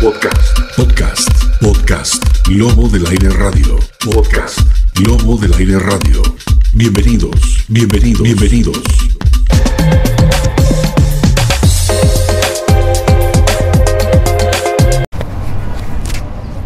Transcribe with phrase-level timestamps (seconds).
[0.00, 0.76] Podcast.
[0.76, 1.28] Podcast.
[1.60, 2.48] Podcast.
[2.50, 3.78] Lobo del Aire Radio.
[4.04, 4.60] Podcast.
[5.06, 6.22] Lobo del Aire Radio.
[6.74, 7.64] Bienvenidos.
[7.68, 8.22] Bienvenidos.
[8.22, 8.82] Bienvenidos.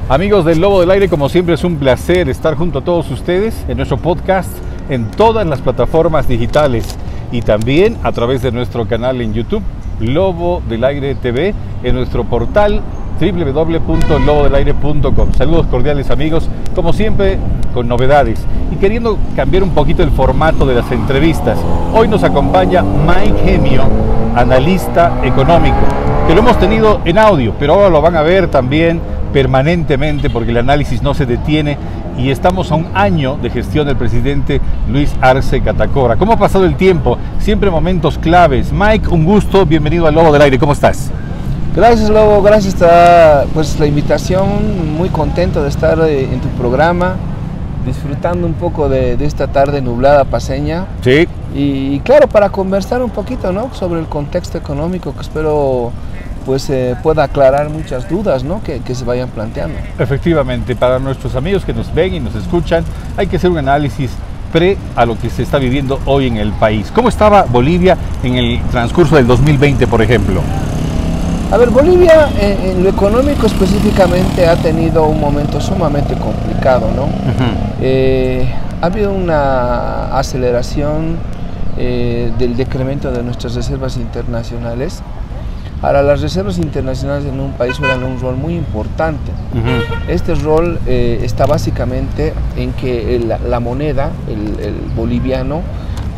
[0.08, 3.54] Amigos del Lobo del Aire, como siempre es un placer estar junto a todos ustedes
[3.68, 4.50] en nuestro podcast
[4.88, 6.96] en todas las plataformas digitales
[7.30, 9.62] y también a través de nuestro canal en YouTube,
[10.00, 11.54] Lobo del Aire TV,
[11.84, 12.82] en nuestro portal
[13.20, 15.32] www.lobodelaire.com.
[15.36, 17.38] Saludos cordiales amigos, como siempre
[17.74, 18.40] con novedades
[18.72, 21.58] y queriendo cambiar un poquito el formato de las entrevistas.
[21.92, 23.82] Hoy nos acompaña Mike Gemio,
[24.34, 25.76] analista económico,
[26.26, 29.02] que lo hemos tenido en audio, pero ahora lo van a ver también
[29.34, 31.76] permanentemente porque el análisis no se detiene
[32.18, 36.16] y estamos a un año de gestión del presidente Luis Arce Catacora.
[36.16, 37.18] ¿Cómo ha pasado el tiempo?
[37.38, 38.72] Siempre momentos claves.
[38.72, 41.10] Mike, un gusto, bienvenido al Lobo del Aire, ¿cómo estás?
[41.74, 47.14] Gracias Lobo, gracias por pues, la invitación, muy contento de estar eh, en tu programa,
[47.86, 50.86] disfrutando un poco de, esta tarde nublada paseña.
[51.02, 51.28] Sí.
[51.54, 53.72] Y, claro, para conversar un poquito ¿no?
[53.72, 55.92] sobre el contexto económico que espero
[56.44, 58.62] pues eh, pueda aclarar muchas dudas ¿no?
[58.64, 59.78] que, que, se vayan planteando.
[59.98, 62.84] Efectivamente, para nuestros amigos que nos ven y nos escuchan,
[63.16, 64.10] hay que hacer un análisis
[64.52, 66.90] pre a lo que se está viviendo hoy en el país.
[66.92, 70.40] ¿Cómo estaba Bolivia en el transcurso del 2020, por ejemplo?
[71.52, 77.08] A ver, Bolivia en, lo económico específicamente ha tenido un momento sumamente complicado, ¿no?
[77.80, 78.48] Eh,
[78.80, 81.16] ha habido una aceleración
[81.76, 85.02] eh, del decremento de nuestras reservas internacionales
[85.82, 89.32] Ahora, las reservas internacionales en un país juegan un rol muy importante.
[90.08, 95.62] Este rol eh, está básicamente en que la moneda, el, boliviano,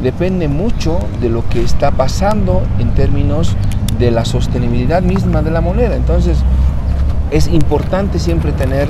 [0.03, 3.55] depende mucho de lo que está pasando en términos
[3.99, 5.97] de la sostenibilidad misma de la moneda.
[5.97, 6.39] Entonces,
[7.31, 8.89] es importante siempre tener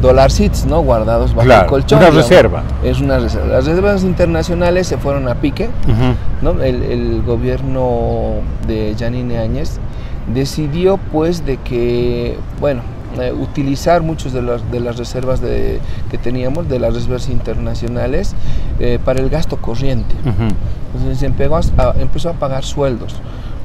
[0.00, 0.80] dólar seats, ¿no?
[0.80, 1.98] Guardados bajo el colchón.
[1.98, 2.62] Una reserva.
[2.84, 3.46] Es una reserva.
[3.46, 5.70] Las reservas internacionales se fueron a pique,
[6.42, 6.62] ¿no?
[6.62, 8.34] El, el, gobierno
[8.66, 9.78] de Janine Áñez
[10.32, 12.82] decidió pues de que, bueno,
[13.18, 18.34] eh, utilizar muchas de las, de las reservas de, que teníamos, de las reservas internacionales,
[18.78, 20.14] eh, para el gasto corriente.
[20.92, 23.16] Entonces empezó a, pagar sueldos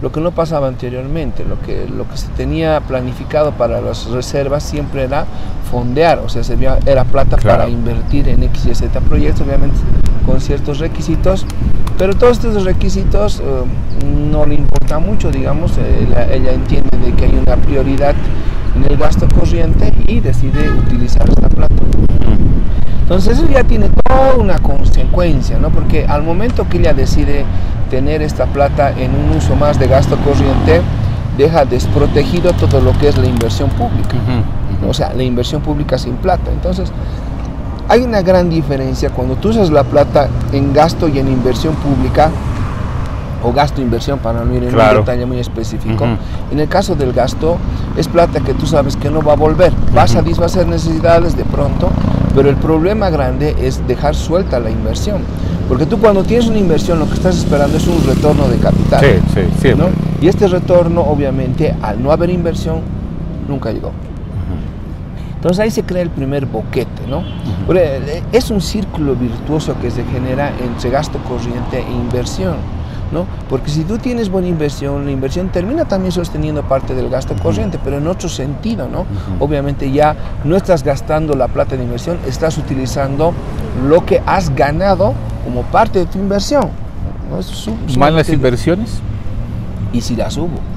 [0.04, 4.62] lo que no pasaba anteriormente, lo que, lo que se tenía planificado para las reservas
[4.62, 5.26] siempre era
[5.72, 6.42] fondear, o sea,
[6.86, 9.78] era plata para invertir en X y Z proyectos, obviamente
[10.26, 11.46] con ciertos requisitos,
[11.98, 13.44] pero todos estos requisitos eh,
[14.30, 18.14] no le importa mucho, digamos, ella, entiende de que hay una prioridad
[18.76, 21.76] en el gasto corriente y decide utilizar esta plata.
[23.04, 25.70] Entonces eso ya tiene toda una consecuencia, ¿no?
[25.70, 27.46] Porque al momento que ella decide
[27.90, 30.82] tener esta plata en un uso más de gasto corriente,
[31.38, 34.16] deja desprotegido todo lo que es la inversión pública.
[34.88, 36.52] O sea, la inversión pública sin plata.
[36.52, 36.92] Entonces,
[37.90, 42.32] hay una gran diferencia cuando tú usas la plata en gasto y en inversión pública
[43.44, 46.06] o gasto inversión para no ir en un detalle muy específico.
[46.52, 47.58] En el caso del gasto
[47.98, 49.74] es plata que tú sabes que no va a volver.
[49.96, 51.90] Va a satisfacer necesidades de pronto,
[52.36, 55.22] pero el problema grande es dejar suelta la inversión.
[55.68, 59.02] Porque tú cuando tienes una inversión lo que estás esperando es un retorno de capital.
[59.02, 59.88] Sí, sí, siempre.
[60.22, 62.82] Y este retorno obviamente al no haber inversión
[63.48, 63.92] nunca llegó.
[65.36, 67.22] Entonces ahí se crea el primer boquete, ¿no?
[67.76, 72.56] Eh, es un círculo virtuoso que se genera entre gasto corriente e inversión.
[73.14, 73.26] ¿No?
[73.50, 77.80] Porque si tú tienes buena inversión, la inversión termina también sosteniendo parte del gasto corriente,
[77.84, 79.06] pero en otro sentido, ¿no?
[79.40, 83.34] Obviamente ya no estás gastando la plata de inversión, estás utilizando
[83.88, 85.14] lo que has ganado
[85.44, 86.70] como parte de tu inversión.
[87.30, 87.98] ¿no?
[87.98, 89.00] ¿Malas inversiones?
[89.92, 90.73] Y si las hubo.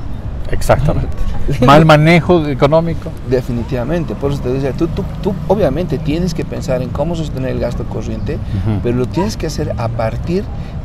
[0.51, 1.17] Exactamente.
[1.67, 3.11] Mal manejo económico.
[3.29, 4.89] Definitivamente, por eso te decía, tú,
[5.23, 8.39] tú, obviamente tienes que pensar en cómo sostener el gasto corriente,
[8.83, 10.45] pero lo tienes que hacer a partir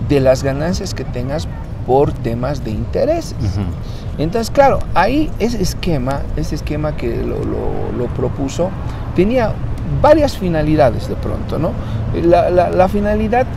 [0.09, 1.47] de las ganancias que tengas
[1.85, 3.35] por temas de intereses.
[4.17, 8.69] Entonces, claro, ahí ese esquema, ese esquema que lo, propuso,
[9.15, 9.53] tenía
[10.01, 11.71] varias finalidades de pronto, ¿no?
[12.23, 13.47] La, finalidad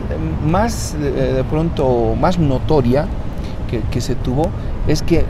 [0.45, 3.05] más, de pronto, más notoria
[3.91, 4.49] que, se tuvo
[4.87, 5.25] es que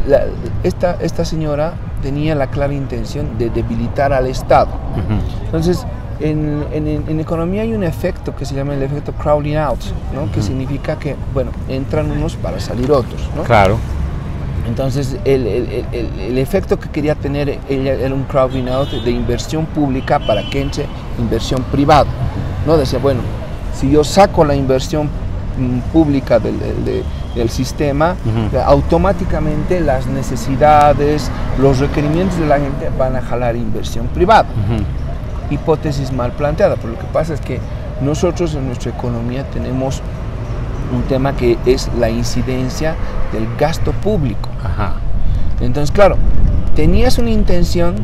[0.63, 4.69] esta, esta señora tenía la clara intención de debilitar al Estado.
[5.46, 5.86] Entonces,
[6.19, 9.80] en, en, economía hay un efecto que se llama el efecto crowding out,
[10.13, 10.31] ¿no?
[10.31, 13.30] que significa que, bueno, entran unos para salir otros.
[13.36, 13.44] ¿no?
[13.44, 13.78] Claro.
[14.68, 19.66] Entonces, el, el, el, efecto que quería tener ella era un crowding out de inversión
[19.66, 20.86] pública para que entre
[21.19, 22.10] inversión privada.
[22.66, 22.78] ¿no?
[22.78, 23.22] Decía, bueno,
[23.80, 25.10] si yo saco la inversión
[25.58, 27.04] mm, pública del, del
[27.50, 28.16] sistema,
[28.66, 31.30] automáticamente las necesidades,
[31.60, 34.46] los requerimientos de la gente van a jalar inversión privada.
[35.50, 37.60] Hipótesis mal planteada, pero lo que pasa es que
[38.02, 40.02] nosotros en nuestra economía tenemos
[40.94, 42.96] un tema que es la incidencia
[43.32, 44.50] del gasto público.
[45.62, 46.18] Entonces, claro,
[46.76, 47.96] tenías una intención,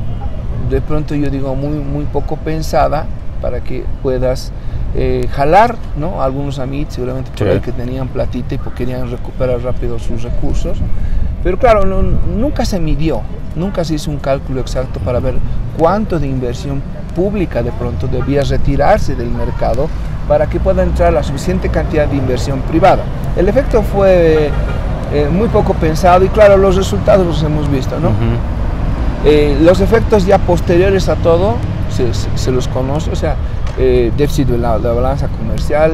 [0.69, 3.06] de pronto yo digo muy, muy poco pensada,
[3.42, 4.51] para que puedas
[4.93, 6.21] eh, jalar, ¿no?
[6.21, 10.77] Algunos amigos seguramente por que tenían platita y querían recuperar rápido sus recursos.
[11.43, 13.21] Pero claro, nunca se midió,
[13.55, 15.35] nunca se hizo un cálculo exacto para ver
[15.77, 16.81] cuánto de inversión
[17.15, 19.88] pública de pronto debía retirarse del mercado
[20.27, 23.03] para que pueda entrar la suficiente cantidad de inversión privada.
[23.35, 24.49] El efecto fue
[25.13, 28.09] eh, muy poco pensado y claro, los resultados los hemos visto, ¿no?
[29.25, 31.55] Eh, los efectos ya posteriores a todo
[31.89, 33.35] se, se los conoce, o sea,
[33.77, 35.94] eh, déficit de la, balanza comercial,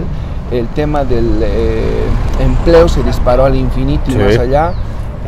[0.51, 2.03] el tema del eh,
[2.39, 4.73] empleo se disparó al infinito y más allá,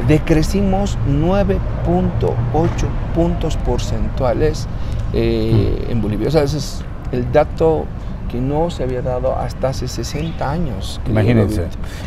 [0.07, 1.57] decrecimos 9.8
[3.13, 4.67] puntos porcentuales
[5.13, 6.29] eh, en Bolivia.
[6.29, 7.85] O sea, ese es el dato
[8.29, 11.01] que no se había dado hasta hace 60 años.
[11.07, 11.65] Imagínense.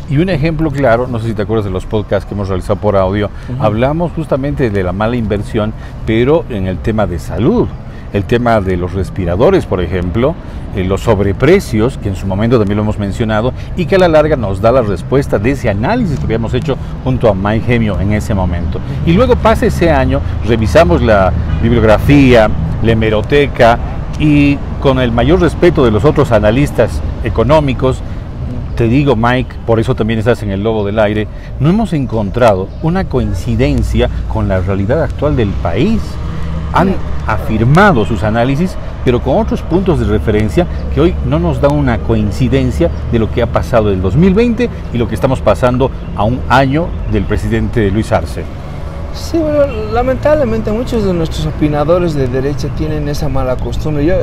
[0.09, 2.77] Y un ejemplo claro, no sé si te acuerdas de los podcasts que hemos realizado
[2.77, 3.29] por audio,
[3.59, 5.73] hablamos justamente de la mala inversión,
[6.05, 7.67] pero en el tema de salud
[8.13, 10.35] el tema de los respiradores, por ejemplo,
[10.75, 14.07] eh, los sobreprecios, que en su momento también lo hemos mencionado, y que a la
[14.07, 17.99] larga nos da la respuesta de ese análisis que habíamos hecho junto a Mike Gemio
[17.99, 18.79] en ese momento.
[19.05, 22.49] Y luego pasa ese año, revisamos la bibliografía,
[22.83, 23.79] la hemeroteca,
[24.19, 28.01] y con el mayor respeto de los otros analistas económicos,
[28.75, 31.27] te digo, Mike, por eso también estás en el Lobo del Aire,
[31.59, 35.99] no hemos encontrado una coincidencia con la realidad actual del país
[36.73, 36.95] han
[37.27, 38.75] afirmado sus análisis,
[39.05, 43.31] pero con otros puntos de referencia que hoy no nos da una coincidencia de lo
[43.31, 47.89] que ha pasado el 2020 y lo que estamos pasando a un año del presidente
[47.91, 48.43] Luis Arce.
[49.13, 54.05] Sí, bueno, lamentablemente muchos de nuestros opinadores de derecha tienen esa mala costumbre.
[54.05, 54.15] Yo,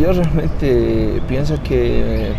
[0.00, 2.32] yo realmente pienso que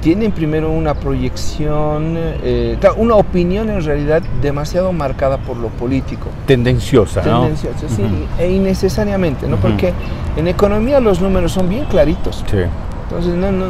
[0.00, 6.28] tienen primero una proyección, eh, una opinión en realidad demasiado marcada por lo político.
[6.46, 7.42] Tendenciosa, ¿no?
[7.42, 8.02] Tendenciosa, sí,
[8.38, 9.56] e innecesariamente, ¿no?
[9.56, 9.92] Porque
[10.36, 12.44] en economía los números son bien claritos.
[12.50, 12.58] Sí.
[13.04, 13.66] Entonces no, no,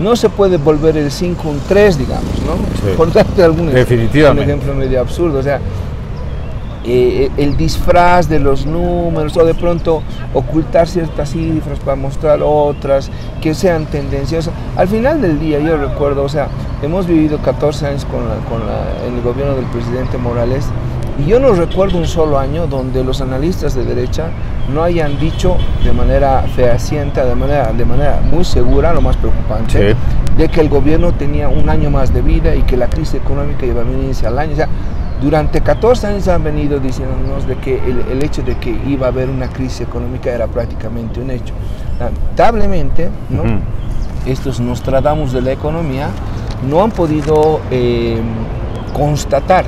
[0.00, 2.94] no se puede volver el 5 un 3, digamos, ¿no?
[2.96, 4.44] Por darte algún Definitivamente.
[4.44, 5.38] ejemplo medio absurdo.
[5.38, 5.60] O sea,
[6.90, 10.02] eh, el disfraz de los números o de pronto
[10.32, 13.10] ocultar ciertas cifras para mostrar otras
[13.42, 14.54] que sean tendenciosas.
[14.74, 16.48] Al final del día yo recuerdo, o sea,
[16.82, 18.22] hemos vivido 14 años con,
[19.06, 20.64] en el gobierno del presidente Morales
[21.18, 24.30] y yo no recuerdo un solo año donde los analistas de derecha
[24.72, 29.94] no hayan dicho de manera fehaciente, de manera, de manera muy segura, lo más preocupante,
[30.38, 33.66] de que el gobierno tenía un año más de vida y que la crisis económica
[33.66, 34.52] iba a venirse al año.
[34.52, 34.68] O sea,
[35.20, 39.28] durante 14 años han venido diciéndonos de que el, hecho de que iba a haber
[39.28, 41.54] una crisis económica era prácticamente un hecho.
[41.98, 43.42] Lamentablemente, ¿no?
[44.26, 46.08] estos Nostradamus de la economía
[46.68, 48.20] no han podido eh,
[48.92, 49.64] constatar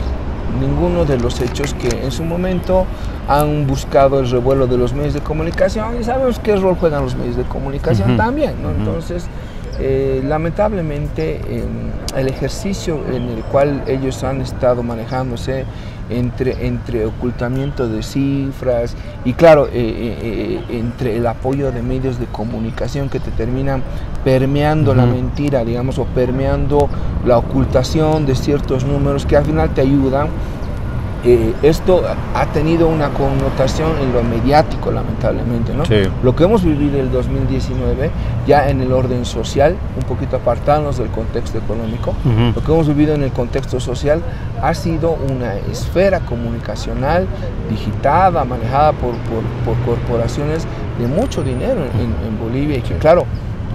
[0.61, 2.87] ninguno de los hechos que en su momento
[3.29, 7.15] han buscado el revuelo de los medios de comunicación y sabemos qué rol juegan los
[7.15, 8.55] medios de comunicación también.
[8.63, 8.71] ¿no?
[8.71, 9.27] Entonces,
[9.81, 11.41] eh, lamentablemente
[12.17, 15.65] el ejercicio en el cual ellos han estado manejándose
[16.11, 22.27] entre, entre ocultamiento de cifras y claro, eh, eh, entre el apoyo de medios de
[22.27, 23.83] comunicación que te terminan
[24.25, 26.89] permeando la mentira, digamos, o permeando
[27.25, 30.29] la ocultación de ciertos números que al final te ayudan
[31.23, 32.03] eh, esto
[32.35, 35.75] ha tenido una connotación en lo mediático, lamentablemente.
[35.75, 35.85] ¿no?
[36.23, 38.11] Lo que hemos vivido en el 2019,
[38.47, 42.15] ya en el orden social, un poquito apartarnos del contexto económico,
[42.55, 44.23] lo que hemos vivido en el contexto social
[44.63, 47.27] ha sido una esfera comunicacional
[47.69, 49.13] digitada, manejada por,
[49.65, 50.67] por, corporaciones
[50.99, 53.25] de mucho dinero en, en Bolivia y que, claro,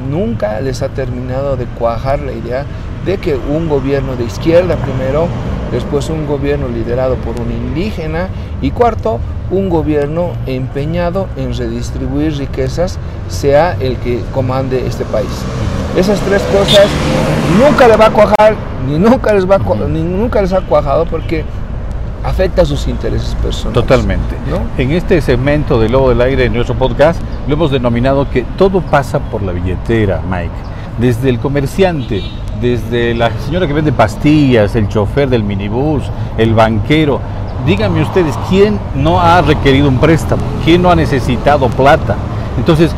[0.09, 2.65] nunca les ha terminado de cuajar la idea
[3.05, 5.27] de que un gobierno de izquierda primero
[5.71, 8.27] después un gobierno liderado por un indígena
[8.61, 9.19] y cuarto,
[9.51, 15.29] un gobierno empeñado en redistribuir riquezas, sea el que comande este país.
[15.97, 16.87] Esas tres cosas
[17.59, 18.55] nunca le va a cuajar,
[18.87, 21.45] ni nunca les, va ni nunca les ha cuajado porque
[22.25, 23.73] afecta a sus intereses personales.
[23.73, 24.35] Totalmente.
[24.77, 28.81] En este segmento de Lobo del Aire en nuestro podcast lo hemos denominado que todo
[28.81, 30.51] pasa por la billetera, Mike.
[30.99, 32.23] Desde el comerciante,
[32.61, 36.03] desde la señora que vende pastillas, el chofer del minibús,
[36.37, 37.19] el banquero.
[37.65, 40.43] Díganme ustedes, ¿quién no ha requerido un préstamo?
[40.63, 42.15] ¿Quién no ha necesitado plata?
[42.57, 42.91] Entonces,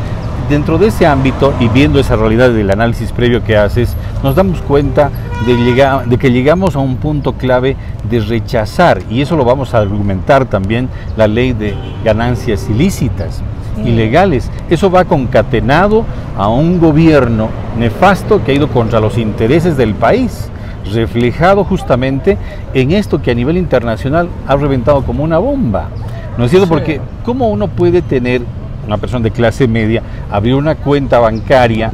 [0.48, 4.60] dentro de ese ámbito y viendo esa realidad del análisis previo que haces, nos damos
[4.62, 5.10] cuenta
[5.46, 7.76] de, que llegamos a un punto clave
[8.08, 11.74] de rechazar, y eso lo vamos a argumentar también, la ley de
[12.04, 13.42] ganancias ilícitas,
[13.84, 14.50] ilegales.
[14.70, 16.04] Eso va concatenado
[16.36, 20.50] a un gobierno nefasto que ha ido contra los intereses del país
[20.92, 22.38] reflejado justamente
[22.74, 25.88] en esto que a nivel internacional ha reventado como una bomba.
[26.36, 26.68] ¿No es cierto?
[26.68, 28.42] Porque ¿cómo uno puede tener,
[28.86, 31.90] una persona de clase media, abrir una cuenta bancaria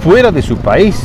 [0.00, 1.00] fuera de su país?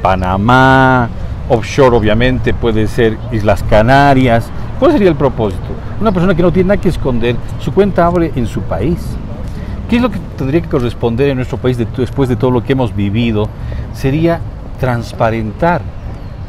[0.00, 1.08] Panamá,
[1.48, 4.48] offshore obviamente, puede ser Islas Canarias.
[4.78, 5.62] ¿Cuál sería el propósito?
[6.00, 8.98] Una persona que no tiene nada que esconder, su cuenta abre en su país.
[9.92, 12.72] ¿Qué es lo que tendría que corresponder en nuestro país después de todo lo que
[12.72, 13.50] hemos vivido?
[13.92, 14.40] Sería
[14.80, 15.82] transparentar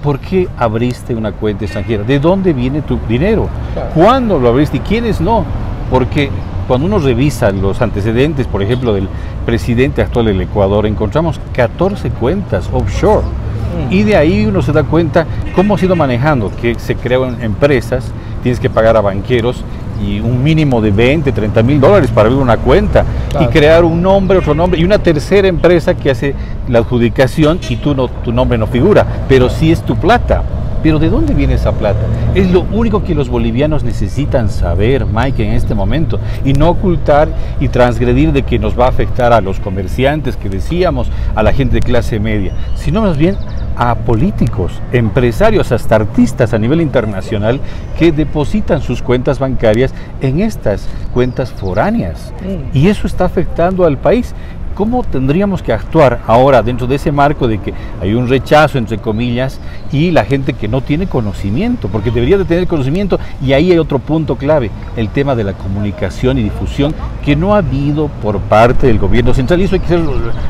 [0.02, 2.06] ¿por qué abriste una cuenta extranjera?
[2.06, 3.50] ¿De dónde viene tu dinero?
[3.94, 5.44] ¿Cuándo lo abriste y quiénes no?
[5.92, 6.30] Porque
[6.70, 9.10] cuando uno revisa los antecedentes, por ejemplo, del
[9.46, 13.26] presidente actual del Ecuador, encontramos 14 cuentas offshore.
[13.26, 13.92] Mm.
[13.92, 18.10] Y de ahí uno se da cuenta cómo ha sido manejando, que se crean empresas,
[18.42, 19.66] tienes que pagar a banqueros
[20.02, 23.06] y un mínimo de 20, 30 mil dólares para abrir una cuenta
[23.40, 26.36] y crear un nombre, otro nombre y una tercera empresa que hace
[26.68, 30.44] la adjudicación y tú no, tu nombre no figura, pero sí es tu plata.
[30.84, 32.02] Pero ¿de dónde viene esa plata?
[32.36, 37.30] Es lo único que los bolivianos necesitan saber, Mike, en este momento, y no ocultar
[37.62, 41.54] y transgredir de que nos va a afectar a los comerciantes que decíamos, a la
[41.54, 43.38] gente de clase media, sino más bien
[43.78, 47.60] a políticos, empresarios, hasta artistas a nivel internacional
[47.98, 52.34] que depositan sus cuentas bancarias en estas cuentas foráneas.
[52.74, 54.34] Y eso está afectando al país.
[54.76, 58.98] ¿Cómo tendríamos que actuar ahora dentro de ese marco de que hay un rechazo, entre
[58.98, 59.60] comillas,
[59.92, 61.90] y la gente que no tiene conocimiento?
[61.90, 65.54] Porque debería de tener conocimiento y ahí hay otro punto clave, el tema de la
[65.54, 69.76] comunicación y difusión que no ha habido por parte del gobierno central y eso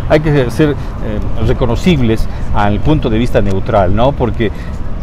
[0.10, 0.76] hay que ser, eh,
[1.46, 2.26] reconocibles
[2.56, 4.14] al punto de vista neutral, ¿no?
[4.14, 4.52] Porque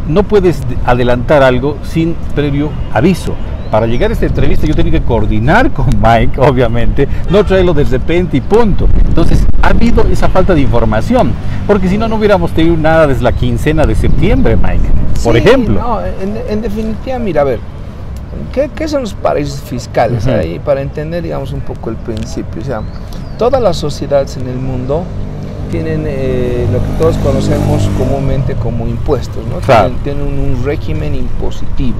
[0.07, 3.35] no puedes adelantar algo sin previo aviso
[3.71, 7.85] para llegar a esta entrevista yo tenía que coordinar con Mike, obviamente, no traerlo de
[7.85, 8.87] repente y punto.
[9.07, 11.31] Entonces, ha habido esa falta de información,
[11.65, 14.89] porque si no, no hubiéramos tenido nada desde la quincena de septiembre, Mike,
[15.23, 15.79] por ejemplo.
[15.79, 17.59] No, en, definitiva, mira, a ver,
[18.51, 20.27] ¿qué, son los paraísos fiscales?
[20.27, 22.61] Ahí, para entender, digamos, un poco el principio.
[22.61, 22.81] O sea,
[23.37, 25.03] todas las sociedades en el mundo
[25.71, 29.57] tienen eh, lo que todos conocemos comúnmente como impuestos, ¿no?
[30.03, 31.97] Tienen, un régimen impositivo.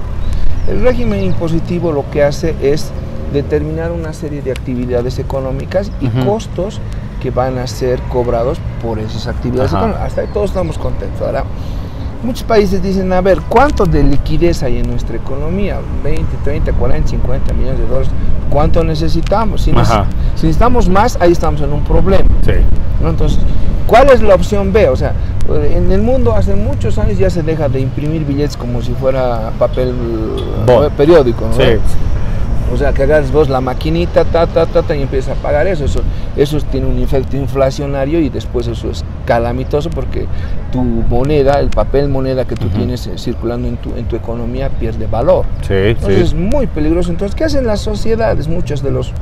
[0.68, 2.90] El régimen impositivo lo que hace es
[3.32, 6.80] determinar una serie de actividades económicas y costos
[7.20, 10.02] que van a ser cobrados por esas actividades económicas.
[10.02, 11.20] Hasta ahí todos estamos contentos.
[11.22, 11.44] Ahora,
[12.22, 15.80] muchos países dicen, a ver, ¿cuánto de liquidez hay en nuestra economía?
[16.04, 18.10] 20, 30, 40, 50 millones de dólares.
[18.50, 19.62] ¿Cuánto necesitamos?
[19.62, 22.28] Si, necesitamos más, ahí estamos en un problema.
[22.44, 22.52] Sí.
[23.04, 23.38] Entonces,
[23.86, 24.88] ¿cuál es la opción B?
[24.88, 25.12] O sea,
[25.48, 29.50] en el mundo hace muchos años ya se deja de imprimir billetes como si fuera
[29.58, 29.94] papel
[30.68, 31.46] eh, periódico.
[31.46, 31.54] ¿no?
[31.54, 31.78] Sí.
[32.72, 35.66] O sea, que hagas vos la maquinita, ta, ta, ta, ta, y empiezas a pagar
[35.66, 35.84] eso.
[35.84, 36.00] eso.
[36.36, 40.26] Eso tiene un efecto inflacionario y después eso es calamitoso porque
[40.72, 44.70] tu moneda, el papel moneda que tú tienes eh, circulando en tu, en tu economía
[44.70, 45.44] pierde valor.
[45.68, 47.10] Sí, Entonces es muy peligroso.
[47.10, 48.48] Entonces, ¿qué hacen las sociedades?
[48.48, 49.12] Muchos de los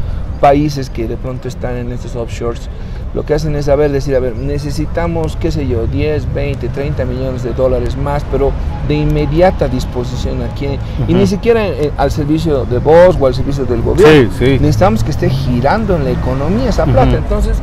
[0.40, 2.68] países que de pronto están en estos offshores
[3.12, 7.04] lo que hacen es saber decir, a ver, necesitamos, qué sé yo, 10, 20, 30
[7.04, 8.52] millones de dólares más, pero
[8.86, 10.68] de inmediata disposición aquí,
[11.08, 14.30] y ni siquiera eh, al servicio de vos o al servicio del gobierno.
[14.40, 17.16] Necesitamos que esté girando en la economía esa plata.
[17.16, 17.56] Entonces,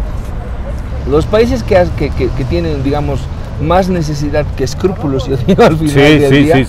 [1.10, 3.22] los países que, que, que, tienen, digamos,
[3.62, 6.68] más necesidad que escrúpulos, yo digo, al final del día,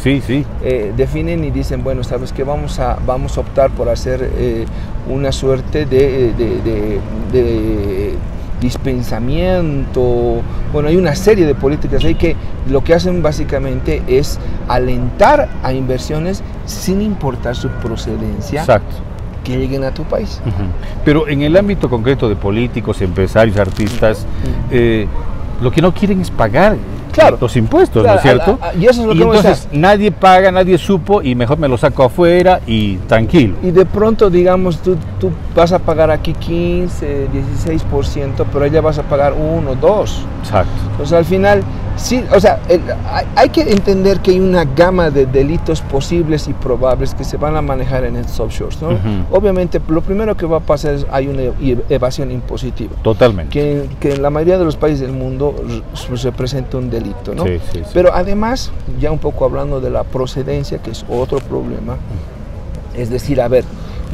[0.63, 4.67] eh, definen y dicen, bueno, sabes que vamos a, vamos a optar por hacer eh,
[5.09, 6.33] una suerte de,
[7.33, 8.08] de
[8.61, 12.37] dispensamiento, bueno, hay una serie de políticas ahí que
[12.69, 14.39] lo que hacen básicamente es
[14.69, 18.63] alentar a inversiones sin importar su procedencia.
[19.45, 20.43] que lleguen a tu país.
[21.07, 24.27] Pero en el ámbito concreto de políticos, empresarios, artistas,
[24.71, 25.07] eh,
[25.63, 26.77] lo que no quieren es pagar
[27.21, 28.59] claro, los impuestos, ¿no es cierto?
[28.79, 32.05] y eso es lo que entonces nadie paga, nadie supo y mejor me lo saco
[32.05, 33.57] afuera y tranquilo.
[33.63, 37.29] Y de pronto, digamos, tú, tú vas a pagar aquí 15,
[37.61, 40.27] 16%, pero ella vas a pagar 1, 2.
[40.43, 40.73] Exacto.
[40.93, 41.63] Entonces al final
[41.99, 42.61] Sí, o sea,
[43.35, 47.57] hay, que entender que hay una gama de delitos posibles y probables que se van
[47.57, 48.81] a manejar en estos offshores.
[48.81, 48.91] ¿no?
[49.31, 51.43] Obviamente, lo primero que va a pasar es hay una
[51.89, 52.95] evasión impositiva.
[53.03, 53.51] Totalmente.
[53.51, 55.55] Que, que en la mayoría de los países del mundo
[56.23, 57.35] representa un delito.
[57.35, 57.45] ¿no?
[57.45, 57.91] Sí, sí, sí.
[57.93, 61.97] Pero además, ya un poco hablando de la procedencia, que es otro problema,
[62.95, 63.65] es decir, a ver,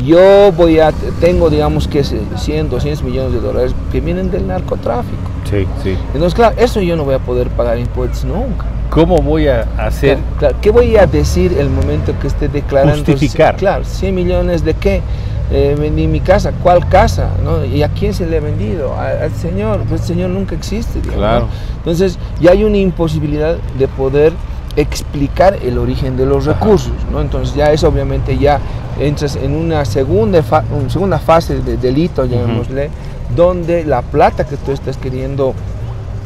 [0.02, 5.33] yo voy a, tengo digamos que 100, 200 millones de dólares que vienen del narcotráfico.
[5.54, 5.98] Sí, sí.
[6.14, 8.64] Entonces, claro, eso yo no voy a poder pagar impuestos nunca.
[8.90, 10.18] ¿Cómo voy a hacer?
[10.38, 13.04] Claro, ¿Qué voy a decir el momento que esté declarando?
[13.04, 13.56] Justificar.
[13.56, 15.02] Claro, 100 millones de qué?
[15.50, 17.28] Eh, vendí mi casa, ¿cuál casa?
[17.44, 17.64] ¿no?
[17.64, 18.98] ¿Y a quién se le ha vendido?
[18.98, 21.00] al Señor, pues el Señor nunca existe.
[21.00, 21.48] claro.
[21.78, 24.32] Entonces ya hay una imposibilidad de poder
[24.76, 27.20] explicar el origen de los recursos, ¿no?
[27.20, 28.58] Entonces ya eso obviamente ya
[28.98, 30.42] entras en una segunda,
[30.88, 32.90] segunda fase de delito, llamémosle,
[33.34, 35.54] donde la plata que tú estás queriendo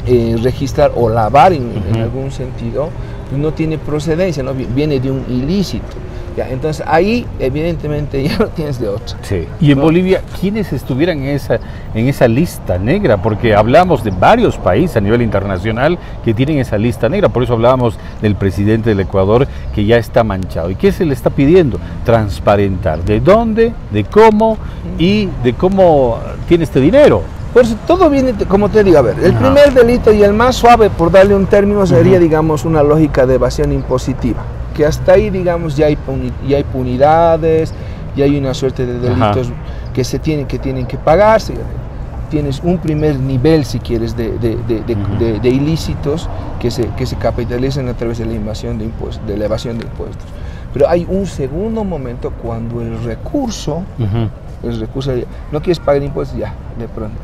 [0.06, 2.90] eh, registrar o lavar en, algún sentido
[3.36, 4.54] no tiene procedencia, ¿no?
[4.54, 9.16] viene de un ilícito entonces ahí evidentemente ya lo tienes de otro.
[9.22, 9.46] Sí.
[9.60, 11.58] Y en Bolivia, ¿quiénes estuvieran en esa,
[11.94, 13.16] en esa lista negra?
[13.16, 17.28] Porque hablamos de varios países a nivel internacional que tienen esa lista negra.
[17.28, 20.70] Por eso hablábamos del presidente del Ecuador que ya está manchado.
[20.70, 21.78] ¿Y qué se le está pidiendo?
[22.04, 23.02] Transparentar.
[23.04, 23.72] ¿De dónde?
[23.90, 24.58] ¿De cómo?
[24.98, 27.22] Y de cómo tiene este dinero.
[27.52, 30.56] Por eso todo viene, como te digo, a ver, el primer delito y el más
[30.56, 34.44] suave, por darle un término, sería, digamos, una lógica de evasión impositiva
[34.78, 35.98] que hasta ahí, digamos, ya hay,
[36.46, 37.74] ya hay punidades,
[38.14, 39.50] ya hay una suerte de delitos
[39.92, 41.54] que se tienen que, tienen que pagarse.
[42.30, 46.30] Tienes un primer nivel, si quieres, de, de, ilícitos
[46.60, 49.78] que se, que se capitalizan a través de la invasión de impuestos, de la evasión
[49.78, 50.28] de impuestos.
[50.72, 53.82] Pero hay un segundo momento cuando el recurso,
[54.62, 55.12] el recurso,
[55.50, 57.18] no quieres pagar impuestos, ya, de pronto.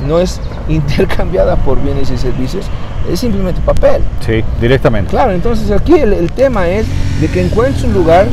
[0.09, 2.67] no es intercambiada por bienes y servicios,
[3.11, 4.03] es simplemente papel.
[4.25, 5.11] Sí, directamente.
[5.11, 6.87] Claro, entonces aquí el, tema es
[7.21, 8.27] de que encuentres un lugar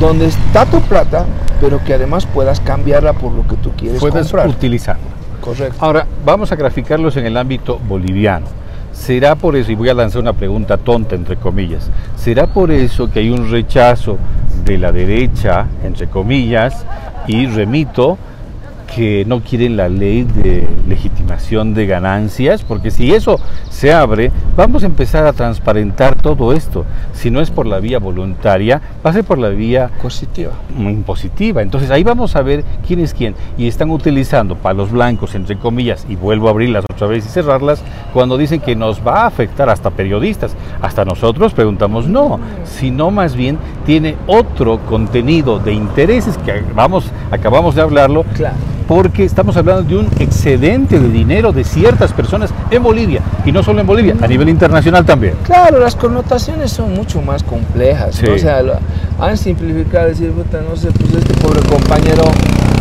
[0.00, 1.26] donde está tu plata,
[1.60, 4.96] pero que además puedas cambiarla por lo que tú quieres puedes utilizar.
[5.44, 5.76] Correcto.
[5.78, 8.46] Ahora, vamos a graficarlos en el ámbito boliviano.
[8.92, 13.10] ¿Será por eso, y voy a lanzar una pregunta tonta, entre comillas, ¿será por eso
[13.10, 14.16] que hay un rechazo
[14.64, 16.86] de la derecha, entre comillas,
[17.26, 18.16] y remito,
[18.86, 24.82] que no quieren la ley de legitimación de ganancias, porque si eso se abre, vamos
[24.82, 26.84] a empezar a transparentar todo esto.
[27.12, 30.52] Si no es por la vía voluntaria, va a ser por la vía positiva.
[30.78, 31.62] Impositiva.
[31.62, 33.34] Entonces ahí vamos a ver quién es quién.
[33.58, 37.82] Y están utilizando palos blancos, entre comillas, y vuelvo a abrirlas otra vez y cerrarlas,
[38.12, 40.54] cuando dicen que nos va a afectar hasta periodistas.
[40.80, 47.74] Hasta nosotros preguntamos, no, sino más bien tiene otro contenido de intereses que vamos, acabamos
[47.74, 48.24] de hablarlo.
[48.34, 48.54] Claro
[48.86, 53.62] porque estamos hablando de un excedente de dinero de ciertas personas en Bolivia, y no
[53.62, 55.34] solo en Bolivia, a nivel internacional también.
[55.44, 58.62] Claro, las connotaciones son mucho más complejas, o sea,
[59.20, 62.24] han simplificado, decir, puta, no sé, pues este pobre compañero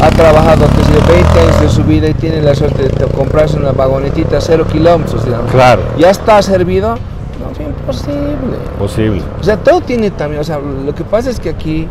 [0.02, 3.72] ha trabajado desde 20 años de su vida y tiene la suerte de comprarse una
[3.72, 5.52] vagonetita a cero kilómetros, digamos.
[5.52, 5.82] Claro.
[5.98, 6.96] ¿Ya está servido?
[7.40, 8.58] No, es imposible.
[8.78, 9.22] Posible.
[9.40, 11.88] O sea, todo tiene también, o sea, lo que pasa es que aquí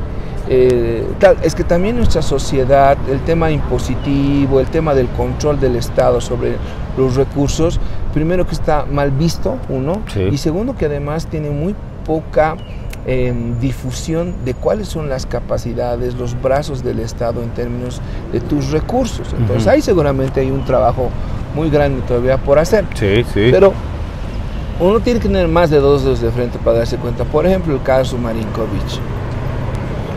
[0.48, 1.06] eh,
[1.42, 6.56] es que también nuestra sociedad, el tema impositivo, el tema del control del Estado sobre
[6.96, 7.80] los recursos,
[8.12, 11.74] primero que está mal visto, uno, y segundo que además tiene muy
[12.04, 12.56] poca
[13.06, 18.00] em, difusión de cuáles son las capacidades, los brazos del Estado en términos
[18.32, 19.28] de tus recursos.
[19.38, 21.08] Entonces ahí seguramente hay un trabajo
[21.54, 22.84] muy grande todavía por hacer.
[22.94, 23.48] Sí, sí.
[23.50, 23.72] Pero
[24.80, 27.24] uno tiene que tener más de dos dedos de frente para darse cuenta.
[27.24, 29.21] Por ejemplo, el caso Marinkovic.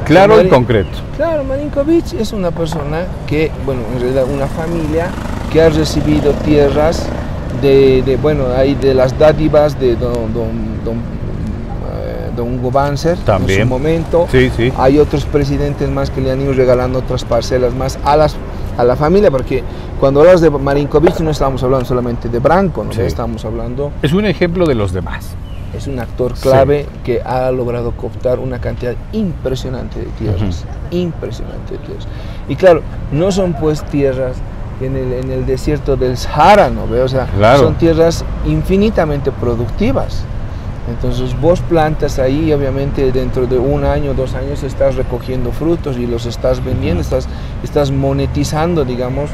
[0.06, 0.98] Claro y concreto.
[1.16, 5.10] Claro, Marinkovic es una persona que, bueno, en realidad una familia
[5.52, 7.08] que ha recibido tierras
[7.62, 10.98] de, bueno, hay de las dádivas de don, don,
[12.38, 13.62] eh, Hugo Banzer También.
[13.62, 14.28] en su momento.
[14.32, 14.72] Sí, sí.
[14.78, 18.36] Hay otros presidentes más que le han ido regalando otras parcelas más a las
[18.78, 19.64] a la familia, porque
[20.00, 22.92] cuando hablas de Marinkovic no estamos hablando solamente de Branco, ¿no?
[22.92, 23.92] estamos hablando...
[24.02, 25.36] Es un ejemplo de los demás.
[25.76, 31.80] Es un actor clave que ha logrado cooptar una cantidad impresionante de tierras, impresionante de
[31.80, 32.08] tierras.
[32.48, 34.38] Y claro, no son pues tierras
[34.82, 36.84] en el, en el desierto del Sahara, ¿no?
[36.84, 40.24] O sea, son tierras infinitamente productivas.
[40.88, 46.06] Entonces vos plantas ahí, obviamente dentro de un año, dos años estás recogiendo frutos y
[46.06, 47.28] los estás vendiendo, estás,
[47.64, 49.32] estás monetizando, digamos,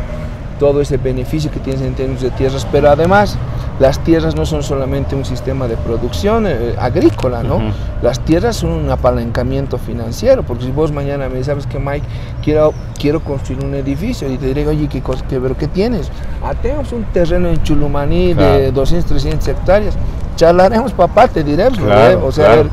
[0.59, 3.37] todo ese beneficio que tienes en términos de tierras, pero además
[3.81, 7.59] las tierras no son solamente un sistema de producción eh, agrícola, ¿no?
[8.03, 12.05] Las tierras son un apalancamiento financiero, porque si vos mañana me sabes que Mike,
[12.43, 16.11] quiero, quiero construir un edificio y te diré, oye, ¿qué, cosa, qué, pero, ¿qué tienes?
[16.43, 19.97] Ah, tenemos un terreno en Chulumaní de 200, 300 hectáreas,
[20.35, 22.63] charlaremos papá, te diré, pues, o sea,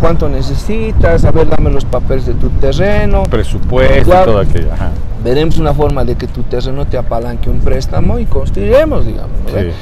[0.00, 3.22] cuánto necesitas, a ver, dame los papeles de tu terreno.
[3.30, 4.70] Presupuesto, todo aquello.
[5.26, 9.36] Veremos una forma de que tu terreno te apalanque un préstamo y construiremos, digamos.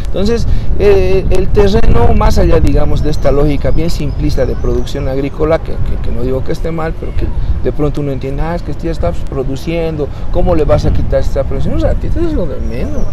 [0.06, 0.46] Entonces,
[0.78, 5.74] eh, el terreno, más allá, digamos, de esta lógica bien simplista de producción agrícola, que,
[6.16, 7.26] no digo que esté mal, pero que
[7.62, 11.20] de pronto uno entiende, ah, es que ya estás produciendo, ¿cómo le vas a quitar
[11.20, 11.74] esta producción?
[11.74, 13.04] O sea, es lo de menos.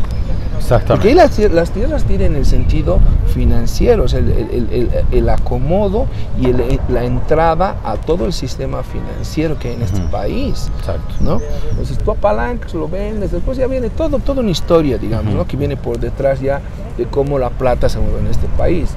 [0.87, 2.99] Porque las, las, tierras tienen el sentido
[3.33, 6.07] financiero, o sea, el, acomodo
[6.39, 6.53] y
[6.91, 10.69] la entrada a todo el sistema financiero que hay en este país.
[10.79, 11.15] Exacto.
[11.19, 11.41] ¿no?
[11.71, 15.45] Entonces tú apalancas, lo vendes, después ya viene todo, toda una historia, digamos, ¿no?
[15.45, 16.61] que viene por detrás ya
[16.97, 18.89] de cómo la plata se mueve en este país.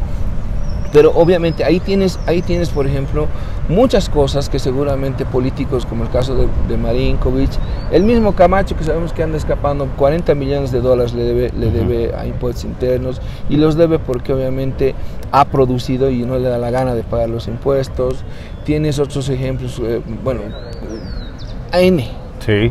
[0.94, 3.26] Pero obviamente ahí tienes, ahí tienes, por ejemplo,
[3.68, 7.50] muchas cosas que seguramente políticos, como el caso de, de Marinkovic,
[7.90, 11.72] el mismo Camacho que sabemos que anda escapando 40 millones de dólares le debe, le
[11.72, 14.94] debe a impuestos internos y los debe porque obviamente
[15.32, 18.24] ha producido y no le da la gana de pagar los impuestos.
[18.62, 20.42] Tienes otros ejemplos, eh, bueno,
[21.72, 22.08] N.
[22.38, 22.70] Sí.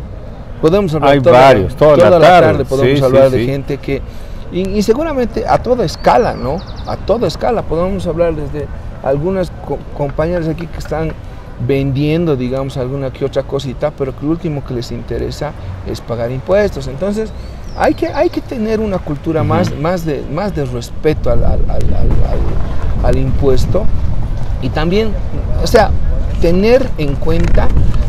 [0.62, 4.00] Podemos hablar Hay varios, toda, la, tarde, podemos hablar de gente que
[4.54, 6.58] y, seguramente a toda escala, ¿no?
[6.86, 7.62] A toda escala.
[7.62, 8.68] Podemos hablar desde
[9.02, 9.50] algunas
[9.96, 11.12] compañeras aquí que están
[11.66, 15.52] vendiendo, digamos, alguna que otra cosita, pero que lo último que les interesa
[15.90, 16.86] es pagar impuestos.
[16.86, 17.32] Entonces,
[17.76, 21.64] hay que, hay que tener una cultura más, más, de, más de respeto al, al,
[23.02, 23.84] al impuesto
[24.62, 25.12] y también,
[25.62, 25.90] o sea,
[26.40, 27.68] tener en cuenta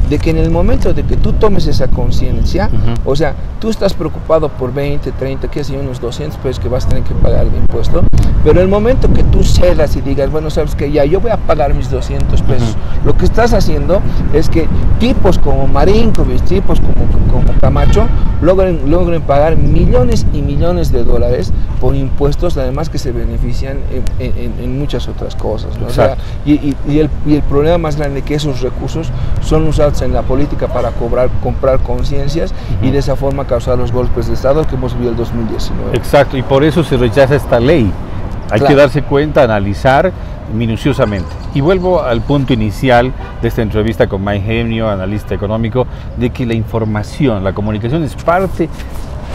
[0.09, 2.69] de que en el momento de que tú tomes esa conciencia,
[3.05, 6.85] o sea, tú estás preocupado por 20, 30, que sé unos 200 pesos que vas
[6.85, 8.03] a tener que pagar de impuesto,
[8.45, 11.37] pero el momento que tú cedas y digas, bueno, sabes que ya yo voy a
[11.37, 14.01] pagar mis 200 pesos, lo que estás haciendo
[14.33, 14.67] es que
[14.99, 16.93] tipos como Marinkovic, tipos como,
[17.31, 18.07] como Camacho,
[18.41, 23.79] logren, logren pagar millones y millones de dólares por impuestos, además que se benefician
[24.19, 25.71] en, muchas otras cosas.
[26.45, 29.09] y, el, y el problema más grande que esos recursos
[29.41, 32.53] son usados en la política para cobrar, comprar conciencias
[32.83, 35.97] y de esa forma causar los golpes de Estado que hemos vivido el 2019.
[35.97, 37.91] Exacto, y por eso se rechaza esta ley.
[38.51, 40.11] Hay que darse cuenta, analizar
[40.53, 41.29] minuciosamente.
[41.53, 46.45] Y vuelvo al punto inicial de esta entrevista con Mike Genio, analista económico, de que
[46.45, 48.69] la información, la comunicación es parte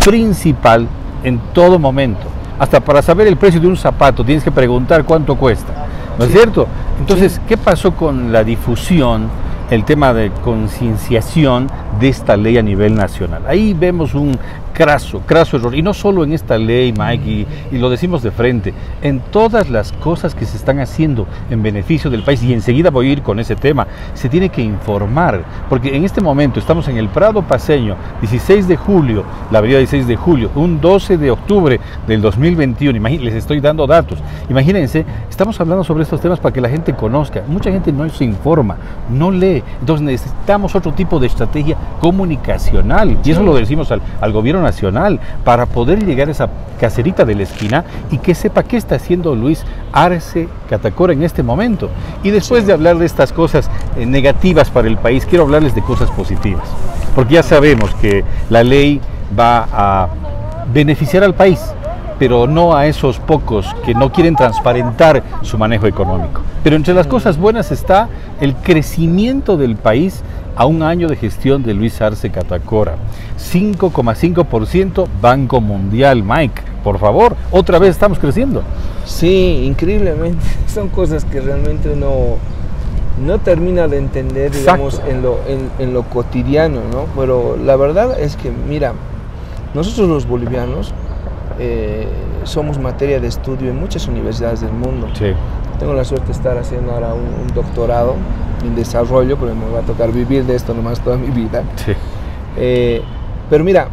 [0.04, 0.86] principal
[1.24, 2.26] en todo momento.
[2.58, 5.72] Hasta para saber el precio de un zapato tienes que preguntar cuánto cuesta.
[6.18, 6.66] ¿No es cierto?
[6.98, 9.30] Entonces, ¿qué pasó con la difusión
[9.70, 11.68] el tema de concienciación
[12.00, 13.44] de esta ley a nivel nacional.
[13.46, 14.36] Ahí vemos un
[14.72, 15.74] craso, craso error.
[15.74, 19.92] Y no solo en esta ley, Mike, y, lo decimos de frente, en todas las
[19.92, 23.40] cosas que se están haciendo en beneficio del país, y enseguida voy a ir con
[23.40, 27.96] ese tema, se tiene que informar, porque en este momento estamos en el Prado Paseño,
[28.20, 33.34] 16 de julio, la avenida 16 de julio, un 12 de octubre del 2021, les
[33.34, 34.18] estoy dando datos.
[34.48, 37.42] Imagínense, estamos hablando sobre estos temas para que la gente conozca.
[37.46, 38.76] Mucha gente no se informa,
[39.10, 39.62] no lee.
[39.80, 45.20] Entonces necesitamos otro tipo de estrategia comunicacional, y eso lo decimos al, al gobierno nacional
[45.44, 46.48] para poder llegar a esa
[46.80, 51.42] caserita de la esquina y que sepa qué está haciendo Luis Arce Catacora en este
[51.42, 51.90] momento.
[52.22, 55.82] Y después de hablar de estas cosas eh, negativas para el país, quiero hablarles de
[55.82, 56.64] cosas positivas,
[57.14, 59.00] porque ya sabemos que la ley
[59.38, 60.08] va a
[60.72, 61.60] beneficiar al país,
[62.18, 66.42] pero no a esos pocos que no quieren transparentar su manejo económico.
[66.62, 68.08] Pero entre las cosas buenas está
[68.40, 70.22] el crecimiento del país
[70.60, 72.96] a un año de gestión de Luis Arce Catacora.
[73.38, 76.60] 5,5% Banco Mundial, Mike.
[76.84, 78.62] Por favor, otra vez estamos creciendo.
[79.06, 80.44] Sí, increíblemente.
[80.66, 82.36] Son cosas que realmente uno
[83.24, 85.38] no termina de entender, digamos, en lo,
[85.78, 87.06] en, lo cotidiano, ¿no?
[87.16, 88.92] Pero la verdad es que, mira,
[89.72, 90.92] nosotros los bolivianos
[91.58, 92.06] eh,
[92.44, 95.08] somos materia de estudio en muchas universidades del mundo.
[95.14, 95.32] Sí.
[95.78, 98.16] Tengo la suerte de estar haciendo ahora un, doctorado
[98.62, 101.62] en desarrollo, pero me va a tocar vivir de esto nomás toda mi vida.
[101.76, 101.92] Sí.
[102.56, 103.02] Eh,
[103.48, 103.88] pero mira,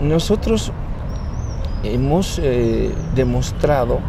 [0.00, 0.72] nosotros
[1.82, 4.00] hemos eh, demostrado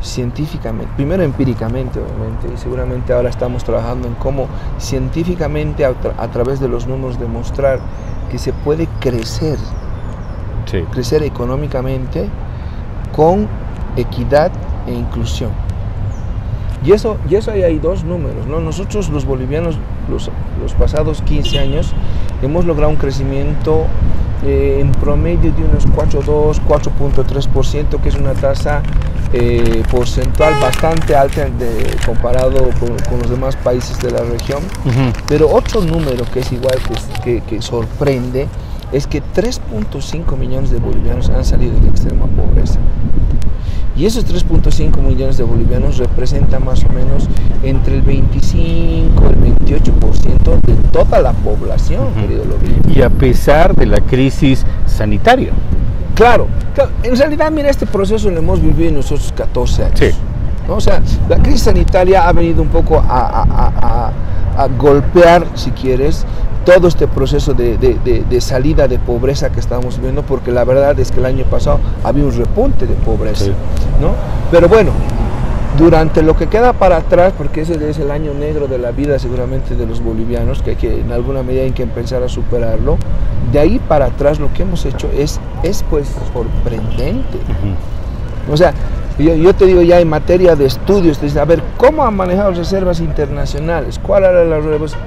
[0.00, 4.46] científicamente, primero empíricamente obviamente, y seguramente ahora estamos trabajando en cómo
[4.78, 5.94] científicamente a,
[6.28, 7.80] través de los números demostrar
[8.30, 9.58] que se puede crecer,
[10.92, 12.28] crecer económicamente
[13.14, 13.48] con
[13.96, 14.52] equidad
[14.86, 15.50] e inclusión.
[16.84, 18.60] Y eso, y eso ahí hay dos números, ¿no?
[18.60, 19.76] Nosotros los bolivianos,
[20.08, 21.92] los, los pasados 15 años,
[22.42, 23.86] hemos logrado un crecimiento
[24.44, 28.82] eh, en promedio de unos 4,2, 4.3%, que es una tasa
[29.32, 34.62] eh, porcentual bastante alta de, comparado con, los demás países de la región.
[35.26, 36.76] Pero otro número que es igual
[37.24, 38.46] que, que, sorprende
[38.92, 42.78] es que 3.5 millones de bolivianos han salido de la extrema pobreza.
[43.98, 47.28] Y esos 3.5 millones de bolivianos representan más o menos
[47.64, 52.44] entre el 25 y el 28% de toda la población, querido
[52.88, 55.50] Y a pesar de la crisis sanitaria.
[56.14, 56.46] Claro,
[57.02, 59.98] en realidad, mira, este proceso lo hemos vivido nosotros 14 años.
[59.98, 60.10] Sí.
[60.68, 64.12] O sea, la crisis sanitaria ha venido un poco a,
[64.78, 66.24] golpear, si quieres,
[66.68, 71.18] todo este proceso de, salida de pobreza que estamos viendo, porque la verdad es que
[71.18, 73.46] el año pasado había un repunte de pobreza,
[74.02, 74.12] ¿no?
[74.50, 74.90] Pero bueno,
[75.78, 79.18] durante lo que queda para atrás, porque ese es el año negro de la vida
[79.18, 82.98] seguramente de los bolivianos, que, hay que en alguna medida hay que empezar a superarlo,
[83.50, 87.38] de ahí para atrás lo que hemos hecho es, es pues sorprendente.
[88.52, 88.74] O sea,
[89.18, 93.98] yo, te digo ya en materia de estudios, a ver, ¿cómo han manejado reservas internacionales?
[94.00, 94.60] ¿Cuál era la,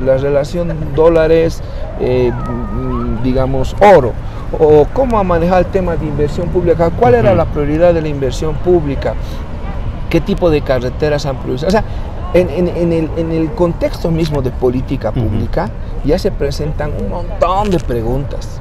[0.06, 1.62] la relación dólares,
[2.00, 2.32] eh,
[3.24, 4.13] digamos, oro?
[4.60, 6.89] ¿O cómo ha manejado el tema de inversión pública?
[6.89, 9.15] ¿Cuál era la prioridad de la inversión pública?
[10.12, 11.69] qué tipo de carreteras han producido.
[11.69, 11.84] O sea,
[12.34, 15.69] en, el, contexto mismo de política pública
[16.06, 18.61] ya se presentan un montón de preguntas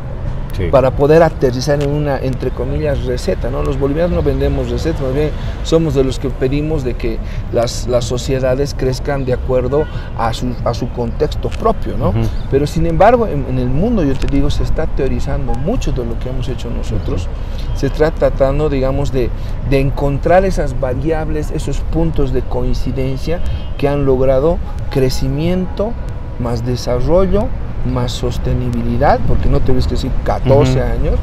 [0.71, 3.51] para poder aterrizar en una, entre comillas, receta.
[3.51, 3.63] ¿no?
[3.63, 5.31] Los bolivianos no vendemos recetas, más bien
[5.63, 7.19] somos de los que pedimos de que
[7.53, 9.85] las, las sociedades crezcan de acuerdo
[10.19, 11.97] a su, a su contexto propio.
[11.97, 12.13] ¿no?
[12.51, 16.19] Pero sin embargo, en, el mundo, yo te digo, se está teorizando mucho de lo
[16.19, 17.29] que hemos hecho nosotros.
[17.75, 19.31] Se está tratando, digamos, de,
[19.69, 23.41] de encontrar esas variables, esos puntos de coincidencia
[23.79, 24.59] que han logrado
[24.91, 25.93] crecimiento
[26.39, 27.49] más desarrollo
[27.87, 31.15] más sostenibilidad, porque no te ves que decir 14 años,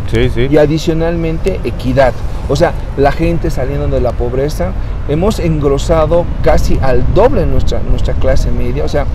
[0.49, 2.13] y adicionalmente equidad.
[2.49, 4.71] O sea, la gente saliendo de la pobreza,
[5.07, 9.05] hemos engrosado casi al doble nuestra, nuestra clase media, o sea,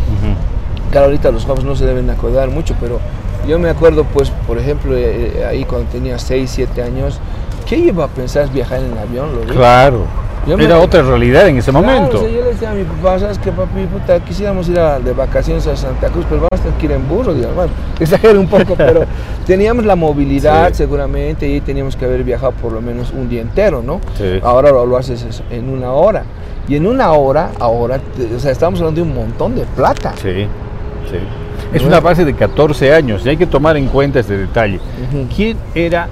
[0.90, 3.00] claro, ahorita los jóvenes no se deben acordar mucho, pero
[3.46, 7.18] yo me acuerdo, pues, por ejemplo, eh, eh, ahí cuando tenía 6, 7 años,
[7.66, 9.34] ¿qué iba a pensar viajar en avión?
[9.34, 10.06] ¿lo claro.
[10.46, 12.22] Era otra realidad en ese momento.
[12.22, 13.86] yo le decía a mi papá, ¿sabes qué, papi?
[13.86, 17.08] Puta, quisiéramos ir de vacaciones a Santa Cruz, pero vamos a tener que ir en
[17.08, 17.32] burro.
[17.32, 19.04] Digo, bueno, exagero un poco, pero
[19.46, 23.82] teníamos la movilidad seguramente y teníamos que haber viajado por lo menos un día entero,
[23.82, 24.00] ¿no?
[24.42, 26.24] Ahora lo, haces en una hora.
[26.68, 28.00] Y en una hora, ahora,
[28.34, 30.12] o sea, estamos hablando de un montón de plata.
[30.16, 30.46] Sí,
[31.10, 31.18] sí.
[31.72, 34.80] Es una base de 14 años y hay que tomar en cuenta este detalle.
[35.34, 36.08] ¿Quién era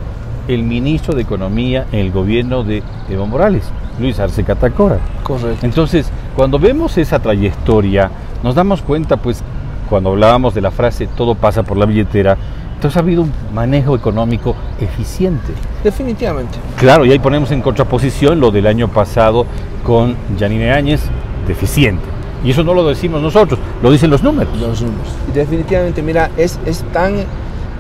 [0.49, 3.65] el ministro de Economía en el gobierno de Evo Morales?
[4.01, 4.99] Luis Arce Catacora.
[5.23, 5.65] Correcto.
[5.65, 8.11] Entonces, cuando vemos esa trayectoria,
[8.43, 9.43] nos damos cuenta, pues,
[9.89, 12.37] cuando hablábamos de la frase todo pasa por la billetera,
[12.75, 15.53] entonces ha habido un manejo económico eficiente.
[15.85, 16.59] Definitivamente.
[16.79, 19.45] Claro, y ahí ponemos en contraposición lo del año pasado
[19.85, 21.03] con Janine Áñez,
[21.47, 22.03] deficiente.
[22.43, 24.57] Y eso no lo decimos nosotros, lo dicen los números.
[24.59, 25.09] Los números.
[25.29, 27.17] Y definitivamente, mira, es, es tan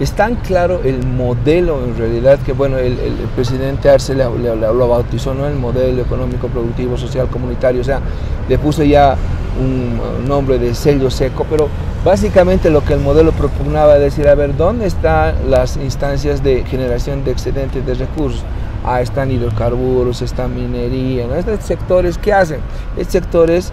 [0.00, 2.96] es tan claro el modelo en realidad que, bueno, el,
[3.36, 5.46] presidente Arce le, lo bautizó, ¿no?
[5.46, 8.00] El modelo económico, productivo, social, comunitario, o sea,
[8.48, 9.16] le puso ya
[9.60, 11.68] un nombre de sello seco, pero
[12.02, 16.64] básicamente lo que el modelo propugnaba es decir, a ver, ¿dónde están las instancias de
[16.64, 18.42] generación de excedentes de recursos?
[18.82, 21.34] Ah, están hidrocarburos, está minería, ¿no?
[21.34, 22.60] Estos sectores, ¿qué hacen?
[22.96, 23.72] Estos sectores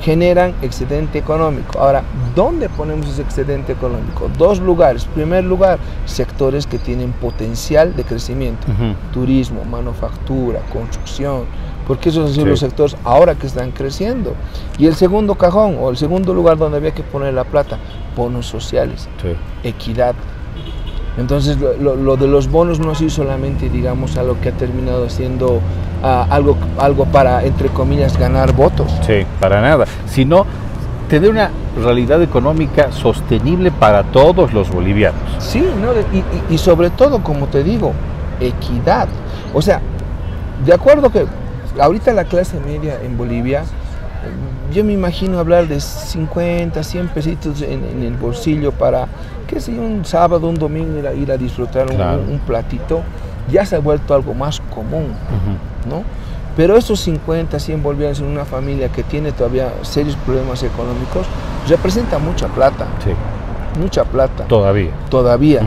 [0.00, 1.78] generan excedente económico.
[1.78, 2.02] Ahora,
[2.34, 4.30] ¿dónde ponemos ese excedente económico?
[4.38, 5.04] Dos lugares.
[5.04, 8.66] primer lugar, sectores que tienen potencial de crecimiento.
[9.12, 11.44] Turismo, manufactura, construcción,
[11.86, 12.44] porque esos Sí.
[12.44, 14.34] los sectores ahora que están creciendo.
[14.78, 17.78] Y el segundo cajón o el segundo lugar donde había que poner la plata,
[18.16, 19.28] bonos sociales, Sí.
[19.68, 20.14] equidad.
[21.18, 24.52] Entonces lo, lo- lo de los bonos no ha sido solamente, digamos, algo que ha
[24.52, 25.60] terminado siendo
[26.02, 28.90] algo, algo para, entre comillas, ganar votos.
[29.06, 29.84] Sí, para nada.
[30.06, 30.46] Sino
[31.08, 31.50] tener una
[31.82, 35.20] realidad económica sostenible para todos los bolivianos.
[35.38, 35.88] Sí, ¿no?
[36.16, 37.92] y, y- y sobre todo, como te digo,
[38.40, 39.08] equidad.
[39.52, 39.80] O sea,
[40.64, 41.26] de acuerdo que
[41.78, 43.62] ahorita la clase media en Bolivia,
[44.72, 49.06] yo me imagino hablar de 50, 100 pesitos en, en el bolsillo para,
[49.48, 52.22] qué sé un sábado, un domingo ir a, ir a disfrutar un- Claro.
[52.22, 53.00] un, un platito,
[53.50, 55.08] ya se ha vuelto algo más común,
[55.88, 56.02] ¿no?
[56.56, 61.26] Pero esos 50, 100 bolivianos en una familia que tiene todavía serios problemas económicos,
[61.68, 63.10] representa mucha plata, Sí,
[63.80, 64.90] mucha plata, todavía.
[65.08, 65.60] todavía.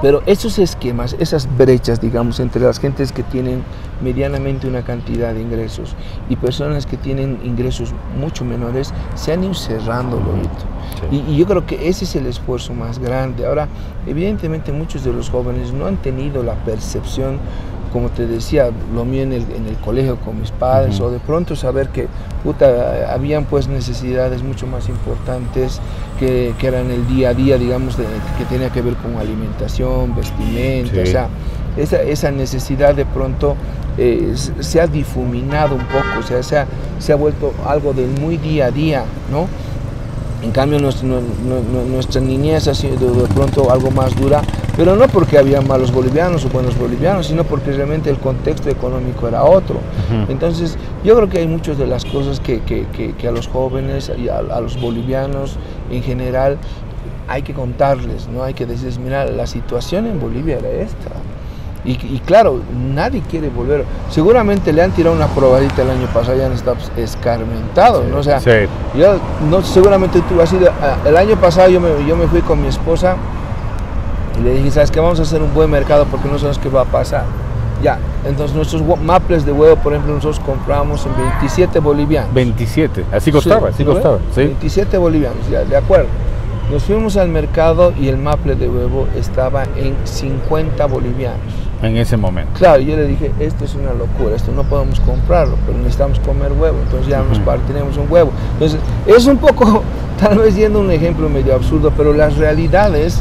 [0.00, 3.62] Pero esos esquemas, esas brechas, digamos, entre las gentes que tienen
[4.00, 5.96] medianamente una cantidad de ingresos
[6.28, 10.20] y personas que tienen ingresos mucho menores, se han ido cerrando.
[11.10, 11.22] Sí.
[11.26, 13.44] Y, y yo creo que ese es el esfuerzo más grande.
[13.44, 13.66] Ahora,
[14.06, 17.38] evidentemente muchos de los jóvenes no han tenido la percepción,
[17.92, 21.18] como te decía, lo mío en el, en el colegio con mis padres, o de
[21.18, 22.06] pronto saber que
[22.44, 25.80] puta, habían pues necesidades mucho más importantes
[26.18, 28.04] que, que eran el día a día, digamos, de-
[28.36, 31.00] que tenía que ver con alimentación, vestimenta, Sí.
[31.00, 31.28] o sea,
[31.76, 33.56] esa, esa necesidad de pronto
[33.96, 36.66] eh, se ha difuminado un poco, o sea, se ha,
[37.00, 39.46] se ha vuelto algo del muy día a día, ¿no?
[40.42, 44.40] En cambio, nuestra, nu- nu- nu- nuestra niñez ha sido de pronto algo más dura,
[44.76, 49.26] pero no porque había malos bolivianos o buenos bolivianos, sino porque realmente el contexto económico
[49.26, 49.80] era otro.
[50.28, 53.48] Entonces, yo creo que hay muchas de las cosas que, que- que- que a los
[53.48, 55.56] jóvenes y a, a los bolivianos
[55.90, 56.56] en general
[57.26, 58.42] hay que contarles, ¿no?
[58.44, 61.10] Hay que decirles, mira, la situación en Bolivia era esta.
[61.84, 62.60] Y, y claro,
[62.94, 63.84] nadie quiere volver.
[64.10, 68.18] Seguramente le han tirado una probadita el año pasado y han estado escarmentados, ¿no?
[68.18, 68.50] O sea, Sí.
[68.96, 69.16] yo,
[69.48, 70.70] no, seguramente tú has ido,
[71.06, 73.16] el año pasado yo me, yo me fui con mi esposa
[74.38, 75.00] y le dije, ¿sabes qué?
[75.00, 77.24] Vamos a hacer un buen mercado porque no sabemos qué va a pasar.
[77.82, 82.34] Ya, entonces nuestros maples de huevo, por ejemplo, nosotros compramos en 27 bolivianos.
[82.34, 84.18] 27, así costaba, Sí, así costaba.
[84.34, 84.40] Sí.
[84.42, 86.08] 27 bolivianos, ya, de acuerdo.
[86.70, 91.40] Nos fuimos al mercado y el maple de huevo estaba en 50 bolivianos.
[91.82, 92.50] En ese momento.
[92.58, 96.52] Claro, yo le dije, esto es una locura, esto no podemos comprarlo, pero necesitamos comer
[96.52, 97.46] huevo, entonces ya nos Ujú.
[97.46, 98.32] partiremos un huevo.
[98.54, 99.82] Entonces, es un poco,
[100.20, 103.20] tal vez yendo un ejemplo medio absurdo, pero las realidades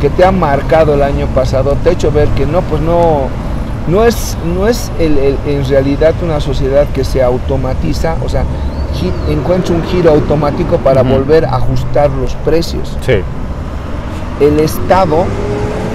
[0.00, 3.28] que te han marcado el año pasado te ha hecho ver que no, pues no,
[3.86, 8.44] no es, no es el- el- en realidad una sociedad que se automatiza, o sea,
[9.28, 11.10] encuentra un giro automático para Ujú.
[11.12, 13.20] volver a ajustar los precios Sí.
[14.40, 15.24] el Estado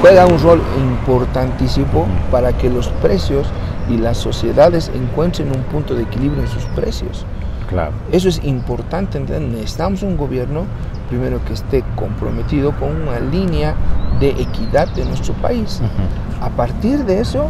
[0.02, 3.48] juega un rol importantísimo para que los precios
[3.90, 7.26] y las sociedades encuentren un punto de equilibrio en sus precios.
[7.70, 7.92] Claro.
[8.12, 9.52] Eso es importante, ¿entendés?
[9.52, 10.64] necesitamos un gobierno
[11.10, 13.76] primero que esté comprometido con una línea
[14.20, 15.82] de equidad de nuestro país.
[15.84, 16.46] Ujú.
[16.46, 17.48] A partir de eso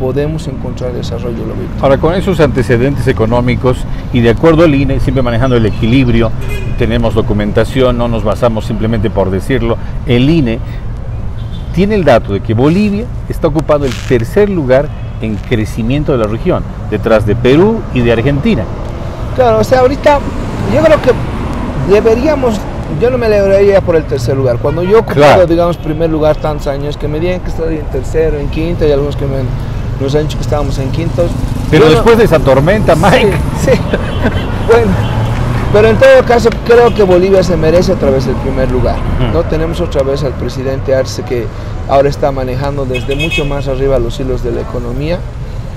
[0.00, 1.68] podemos encontrar desarrollo lógico.
[1.82, 3.84] Ahora, con esos antecedentes económicos
[4.14, 6.32] y de acuerdo al INE, siempre manejando el equilibrio,
[6.78, 10.58] tenemos documentación, no nos basamos simplemente por decirlo, el INE
[11.74, 14.88] tiene el dato de que Bolivia está ocupando el tercer lugar
[15.20, 18.64] en crecimiento de la región, detrás de Perú y de Argentina.
[19.36, 20.18] Claro, o sea, ahorita
[20.74, 21.12] yo creo que
[21.92, 22.58] deberíamos,
[23.00, 24.56] yo no me alegraría por el tercer lugar.
[24.58, 25.46] Cuando yo he Claro.
[25.46, 28.92] digamos, primer lugar tantos años, que me digan que estoy en tercero, en quinto, y
[28.92, 29.42] algunos que me,
[30.00, 31.30] nos han dicho que estábamos en quintos.
[31.70, 33.32] Pero después de esa tormenta, Mike,
[33.64, 33.78] Sí, sí.
[34.66, 34.90] bueno,
[35.72, 38.96] pero en todo caso creo que Bolivia se merece otra vez el primer lugar.
[39.32, 39.42] ¿no?
[39.44, 41.46] Tenemos otra vez al presidente Arce que
[41.88, 45.18] ahora está manejando desde mucho más arriba los hilos de la economía.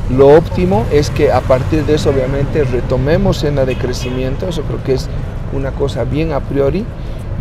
[0.10, 4.84] Lo óptimo es que a partir de eso obviamente retomemos senda de crecimiento, eso creo
[4.84, 5.08] que es
[5.54, 6.86] una cosa bien a priori.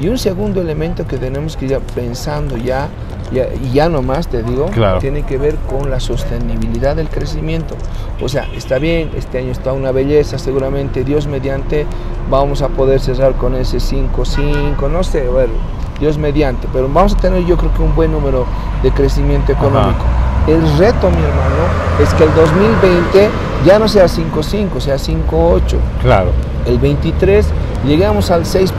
[0.01, 2.89] Y un segundo elemento que tenemos que ir pensando ya,
[3.33, 4.99] ya, y ya nomás te digo, Claro.
[4.99, 7.75] tiene que ver con la sostenibilidad del crecimiento.
[8.23, 11.87] O sea, está bien, este año está una belleza, seguramente Dios mediante
[12.31, 15.53] vamos a poder cerrar con ese 5-5, no sé, bueno,
[16.01, 18.47] Dios mediante, pero vamos a tener yo creo que un buen número
[18.83, 20.01] de crecimiento económico.
[20.49, 21.65] El reto, mi hermano,
[22.03, 23.29] es que el 2020
[23.65, 25.61] ya no sea 5-5, sea 5-8
[26.01, 26.31] claro,
[26.67, 27.47] el 23
[27.87, 28.71] llegamos al 6%.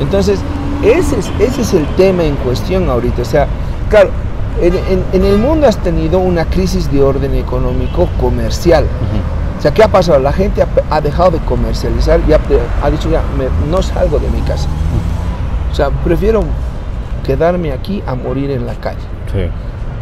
[0.00, 0.40] Entonces,
[0.82, 3.22] ese es, ese es el tema en cuestión ahorita.
[3.22, 3.46] O sea,
[3.88, 4.10] claro,
[4.60, 8.84] en, en- en el mundo has tenido una crisis de orden económico comercial.
[8.84, 9.58] Ujú.
[9.58, 10.18] O sea, ¿qué ha pasado?
[10.18, 12.40] La gente ha, ha dejado de comercializar y ha,
[12.82, 14.68] ha dicho ya, me- no salgo de mi casa.
[15.70, 16.44] O sea, prefiero
[17.24, 18.98] quedarme aquí a morir en la calle.
[19.32, 19.40] sí,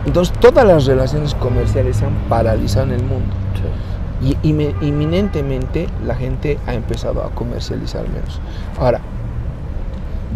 [0.07, 3.35] Entonces, todas las relaciones comerciales se han paralizado en el mundo.
[3.55, 4.37] sí.
[4.43, 4.49] y
[4.81, 8.41] inminentemente la gente ha empezado a comercializar menos.
[8.81, 9.01] Ahora,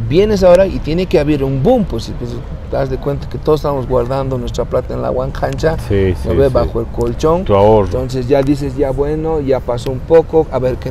[0.08, 2.30] vienes ahora y tiene que haber un boom, pues, pues
[2.70, 6.28] te das de cuenta que todos estamos guardando nuestra plata en la guancancha, sí, sí,
[6.50, 7.44] bajo el colchón.
[7.44, 7.84] Tu ahorro.
[7.84, 10.90] Entonces ya dices, ya bueno, ya pasó un poco, a ver qué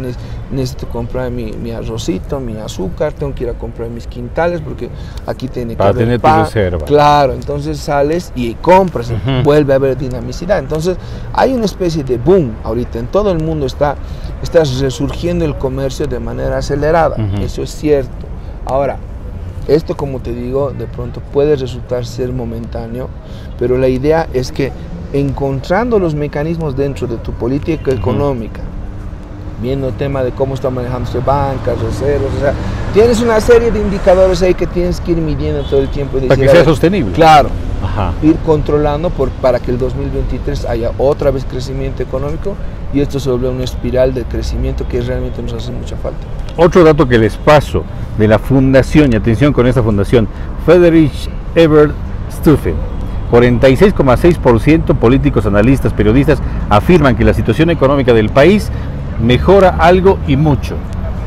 [0.51, 4.89] necesito comprar mi, mi, arrocito, mi azúcar, tengo que ir a comprar mis quintales porque
[5.25, 6.85] aquí tiene Para que tener tu reserva.
[6.85, 9.11] Claro, entonces sales y compras,
[9.43, 10.59] vuelve a haber dinamicidad.
[10.59, 10.97] Entonces
[11.33, 13.95] hay una especie de boom ahorita, en todo el mundo está,
[14.43, 18.30] está resurgiendo el comercio de manera acelerada, eso es cierto.
[18.65, 18.97] Ahora,
[19.67, 23.09] esto, como te digo, de pronto puede resultar ser momentáneo,
[23.59, 24.71] pero la idea es que
[25.13, 28.61] encontrando los mecanismos dentro de tu política económica,
[29.61, 32.53] viendo el tema de cómo está manejándose bancas, reservas, o sea,
[32.93, 36.17] tienes una serie de indicadores ahí que tienes que ir midiendo todo el tiempo.
[36.17, 37.13] Y para que sea sostenible.
[37.13, 37.49] Claro.
[38.21, 42.55] Ir controlando por, para que el 2023 haya otra vez crecimiento económico
[42.93, 46.25] y esto se vuelva una espiral de crecimiento que realmente nos hace mucha falta.
[46.63, 47.83] Otro dato que les paso
[48.19, 50.27] de la fundación, y atención con esta fundación,
[50.63, 51.91] Friedrich Ebert
[52.31, 52.75] Stuffen,
[53.31, 56.37] 46,6% políticos, analistas, periodistas
[56.69, 58.69] afirman que la situación económica del país
[59.19, 60.75] mejora algo y mucho.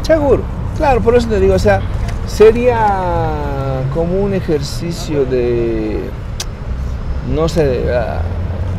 [0.02, 0.42] Seguro,
[0.76, 1.80] claro, por eso te digo, o sea,
[2.28, 5.98] sería como un ejercicio de,
[7.34, 8.20] no sé, ah,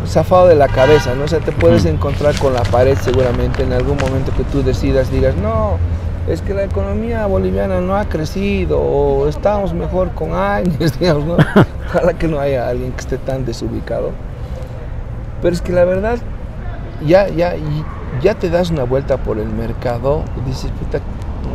[0.08, 1.26] zafado de la cabeza, ¿no?
[1.26, 5.12] O sea, te puedes encontrar con la pared seguramente en algún momento que tú decidas,
[5.12, 5.80] digas, no,
[6.28, 11.38] es que la economía boliviana no ha crecido o estamos mejor con años, digamos, ¿no?
[11.88, 14.12] Ojalá que no haya alguien que esté tan desubicado.
[15.42, 16.18] Pero es que la verdad,
[17.06, 17.54] ya, ya,
[18.22, 21.00] ya te das una vuelta por el mercado y dices, puta,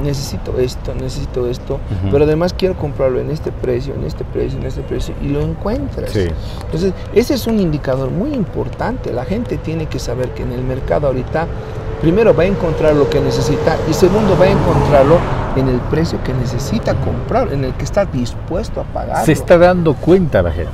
[0.03, 1.79] necesito esto, necesito esto,
[2.11, 5.41] pero además quiero comprarlo en este precio, en este precio, en este precio, y lo
[5.43, 6.15] encuentras.
[6.15, 9.13] Entonces, ese es un indicador muy importante.
[9.13, 11.47] La gente tiene que saber que en el mercado ahorita
[12.01, 15.19] primero va a encontrar lo que necesita y segundo va a encontrarlo
[15.57, 19.25] en el precio que necesita comprar, en el que está dispuesto a pagar.
[19.25, 20.71] Se está dando cuenta la gente.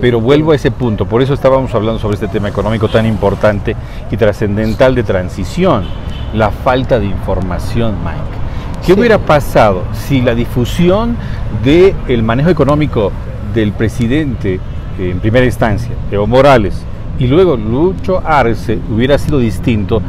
[0.00, 3.74] Pero vuelvo a ese punto, por eso estábamos hablando sobre este tema económico tan importante
[4.10, 5.84] y trascendental de transición,
[6.32, 8.86] la falta de información, Mike.
[8.86, 11.16] ¿Qué hubiera pasado si la difusión
[11.64, 13.10] del manejo económico
[13.52, 14.60] del presidente
[14.98, 16.82] en primera instancia, Evo Morales,
[17.18, 20.00] y luego Lucho Arce hubiera sido distinto,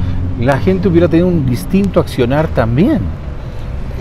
[0.42, 3.02] la gente hubiera tenido un distinto accionar también.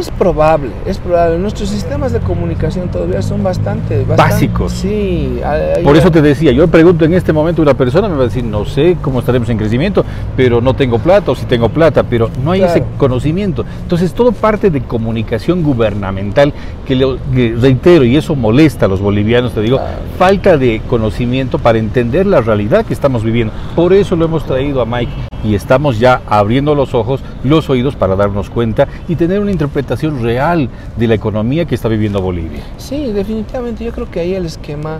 [0.00, 1.38] Es probable, es probable.
[1.38, 4.72] Nuestros sistemas de comunicación todavía son bastante, básicos.
[4.72, 5.40] Sí.
[5.84, 8.42] Por eso te decía, yo pregunto en este momento una persona me va a decir,
[8.42, 10.02] no sé cómo estaremos en crecimiento,
[10.38, 13.66] pero no tengo plata o si tengo plata, pero no hay ese conocimiento.
[13.82, 16.54] Entonces todo parte de comunicación gubernamental
[16.86, 17.18] que, le,
[17.60, 19.78] reitero y eso molesta a los bolivianos, te digo,
[20.18, 23.52] falta de conocimiento para entender la realidad que estamos viviendo.
[23.76, 25.12] Por eso lo hemos traído a Mike
[25.44, 30.22] y estamos ya abriendo los ojos, los oídos para darnos cuenta y tener una interpretación
[30.22, 32.62] real de la economía que está viviendo Bolivia.
[32.78, 33.84] Sí, definitivamente.
[33.84, 34.98] Yo creo que ahí el esquema,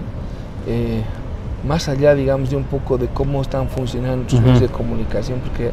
[0.66, 1.02] eh,
[1.66, 5.70] más allá, digamos, de un poco de cómo están funcionando los medios de comunicación, porque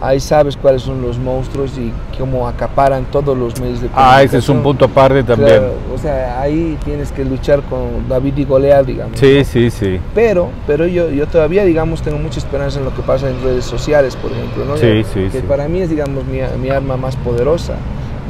[0.00, 4.18] ahí sabes cuáles son los monstruos y cómo acaparan todos los medios de comunicación.
[4.18, 5.62] Ah, ese es un punto aparte también.
[5.94, 9.18] o sea, ahí tienes que luchar con David y Goliat, digamos.
[9.18, 10.00] Sí, sí, sí.
[10.14, 13.64] Pero, pero yo, yo todavía, digamos, tengo mucha esperanza en lo que pasa en redes
[13.64, 14.76] sociales, por ejemplo, ¿no?
[14.76, 17.74] Sí, sí, que para mí es, digamos, mi, mi arma más poderosa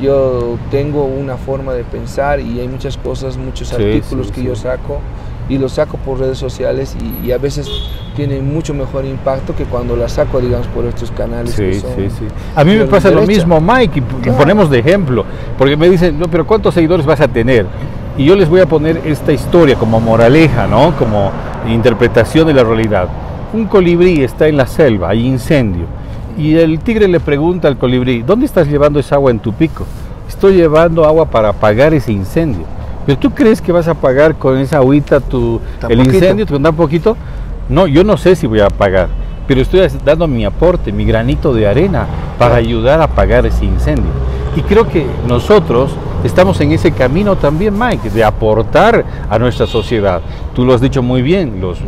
[0.01, 5.01] yo tengo una forma de pensar y hay muchas cosas, muchos artículos que yo saco
[5.51, 7.69] y los saco por redes sociales y, a veces
[8.15, 11.55] tienen mucho mejor impacto que cuando las saco, digamos, por estos canales.
[11.55, 12.25] Sí, sí, sí.
[12.55, 15.25] A mí me pasa lo mismo, Mike, y ponemos de ejemplo,
[15.59, 17.67] porque me dicen, no, pero ¿cuántos seguidores vas a tener?
[18.17, 20.97] Y yo les voy a poner esta historia como moraleja, ¿no?
[20.97, 21.33] Como
[21.69, 23.09] interpretación de la realidad.
[23.53, 25.87] Un colibrí está en la selva, hay incendio,
[26.39, 29.85] y el tigre le pregunta al colibrí, ¿dónde estás llevando esa agua en tu pico?
[30.29, 32.65] Estoy llevando agua para apagar ese incendio.
[33.07, 36.63] Pero tú crees que vas a apagar con esa agüita tu, el incendio, te un
[36.77, 37.17] poquito.
[37.69, 39.09] No, yo no sé si voy a apagar,
[39.47, 42.07] pero estoy dando mi aporte, mi granito de arena
[42.39, 44.11] para ayudar a apagar ese incendio.
[44.57, 45.93] Y creo que nosotros
[46.25, 50.21] estamos en ese camino también, Mike, de aportar a nuestra sociedad.
[50.55, 51.79] Tú lo has dicho muy bien, los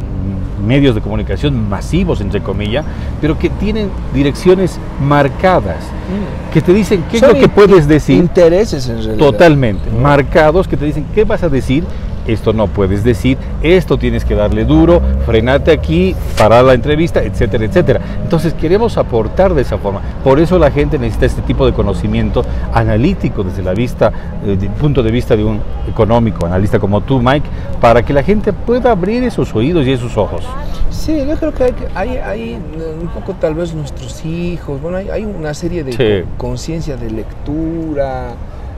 [0.63, 2.85] medios de comunicación masivos, entre comillas,
[3.21, 6.53] pero que tienen direcciones marcadas, mm.
[6.53, 8.19] que te dicen qué es lo que puedes decir.
[8.19, 9.17] Intereses en realidad.
[9.17, 11.85] Totalmente, marcados, que te dicen qué vas a decir
[12.27, 17.65] esto no puedes decir, esto tienes que darle duro, frenate aquí, parar la entrevista, etcétera,
[17.65, 18.01] etcétera.
[18.23, 20.01] Entonces queremos aportar de esa forma.
[20.23, 24.13] Por eso la gente necesita este tipo de conocimiento analítico desde la vista,
[24.45, 27.47] eh, del punto de vista de un económico, analista como tú, Mike,
[27.81, 30.45] para que la gente pueda abrir esos oídos y esos ojos.
[30.91, 32.59] Sí, yo creo que hay, hay, hay
[33.01, 36.29] un poco tal vez nuestros hijos, bueno, hay, hay una serie de Sí.
[36.37, 38.35] conciencia de lectura,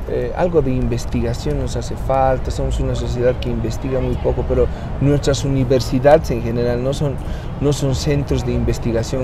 [0.09, 4.67] eh, algo de investigación nos hace falta, somos una sociedad que investiga muy poco, pero
[5.01, 7.15] nuestras universidades en general no son,
[7.61, 9.23] no son centros de investigación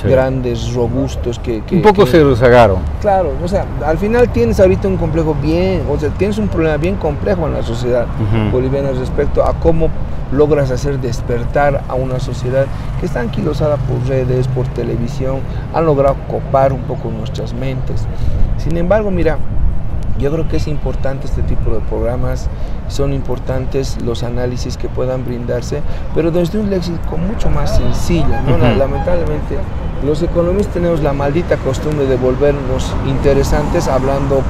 [0.00, 0.08] Sí.
[0.08, 1.62] grandes, robustos, que...
[1.62, 2.78] que- Un poco que- se rezagaron.
[3.00, 6.76] Claro, o sea, al final tienes ahorita un complejo bien, o sea, tienes un problema
[6.76, 8.06] bien complejo en la sociedad
[8.52, 9.88] boliviana respecto a cómo
[10.32, 12.66] logras hacer despertar a una sociedad
[13.00, 15.40] que está anquilosada por redes, por televisión,
[15.74, 18.06] han logrado copar un poco nuestras mentes.
[18.58, 19.38] Sin embargo, mira,
[20.20, 22.48] yo creo que es importante este tipo de programas,
[22.88, 25.80] son importantes los análisis que puedan brindarse,
[26.14, 28.26] pero desde un léxico mucho más sencillo.
[28.46, 28.58] ¿no?
[28.58, 28.78] La- Ujú.
[28.78, 29.56] Lamentablemente,
[30.04, 34.42] los economistas tenemos la maldita costumbre de volvernos interesantes hablando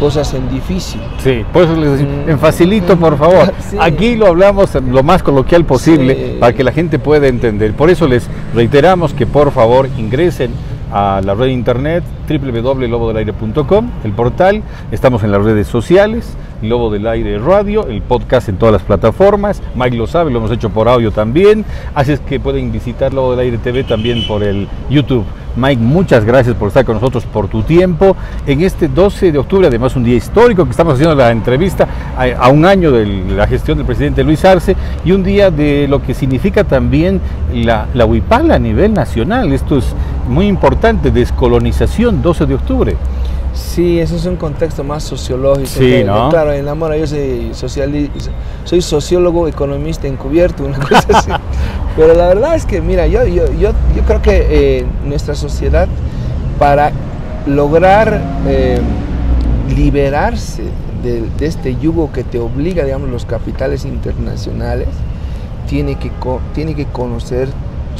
[0.00, 1.00] cosas en difícil.
[1.22, 2.30] Sí, por eso les decimos, Mm.
[2.30, 3.52] en facilito, por favor.
[3.70, 3.76] Sí.
[3.78, 6.36] Aquí lo hablamos lo más coloquial posible Sí.
[6.40, 7.74] para que la gente pueda entender.
[7.74, 10.52] Por eso les reiteramos que por favor ingresen
[10.92, 14.62] a la red de internet www.lobodelaire.com, el portal.
[14.90, 19.62] Estamos en las redes sociales, Lobo del Aire Radio, el podcast en todas las plataformas.
[19.74, 21.64] Mike lo sabe, lo hemos hecho por audio también.
[21.94, 25.24] Así es que pueden visitar Lobo del Aire TV también por el YouTube.
[25.56, 28.16] Mike, muchas gracias por estar con nosotros, por tu tiempo.
[28.46, 32.48] En este 12 de octubre, además un día histórico, que estamos haciendo la entrevista a,
[32.48, 36.14] un año de la gestión del presidente Luis Arce y un día de lo que
[36.14, 37.20] significa también
[37.52, 39.52] la, la huipala a nivel nacional.
[39.52, 39.92] Esto es
[40.28, 42.96] muy importante, descolonización, 12 de octubre.
[43.52, 45.66] Sí, eso es un contexto más sociológico.
[45.66, 46.28] Sí, que- ¿no?
[46.30, 47.50] Claro, en la mora yo soy,
[48.64, 51.30] soy sociólogo, economista encubierto, una cosa así.
[51.96, 54.46] Pero la verdad es que, mira, yo, yo, yo, yo creo que
[54.78, 55.88] eh, nuestra sociedad,
[56.58, 56.92] para
[57.46, 58.78] lograr eh,
[59.74, 60.62] liberarse
[61.02, 64.88] de, de este yugo que te obliga, digamos, los capitales internacionales,
[65.68, 66.10] tiene que,
[66.54, 67.48] tiene que conocer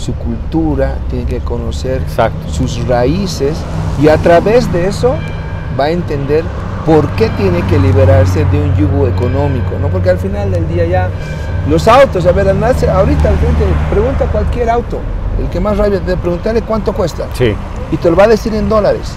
[0.00, 2.48] su cultura, tiene que conocer Exacto.
[2.50, 3.56] sus raíces
[4.02, 5.14] y a través de eso
[5.78, 6.42] va a entender
[6.86, 9.88] por qué tiene que liberarse de un yugo económico, ¿no?
[9.88, 11.08] Porque al final del día ya
[11.68, 12.90] los autos, a ver, ahorita
[13.28, 14.98] al frente, pregunta cualquier auto,
[15.38, 17.54] el que más rabia de preguntarle cuánto cuesta Sí.
[17.92, 19.12] y te lo va a decir en dólares.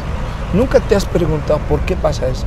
[0.54, 2.46] Nunca te has preguntado por qué pasa eso.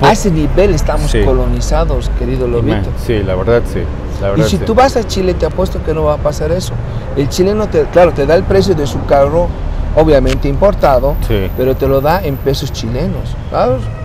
[0.00, 1.22] A ese nivel estamos Sí.
[1.24, 2.90] colonizados, querido Lobito.
[3.04, 3.80] Sí, la verdad sí.
[4.22, 4.62] La Y si sí.
[4.64, 6.72] tú vas a Chile, te apuesto que no va a pasar eso.
[7.16, 9.48] El chileno, te, claro, te da el precio de su carro,
[9.96, 11.48] obviamente importado, Sí.
[11.56, 13.34] pero te lo da en pesos chilenos.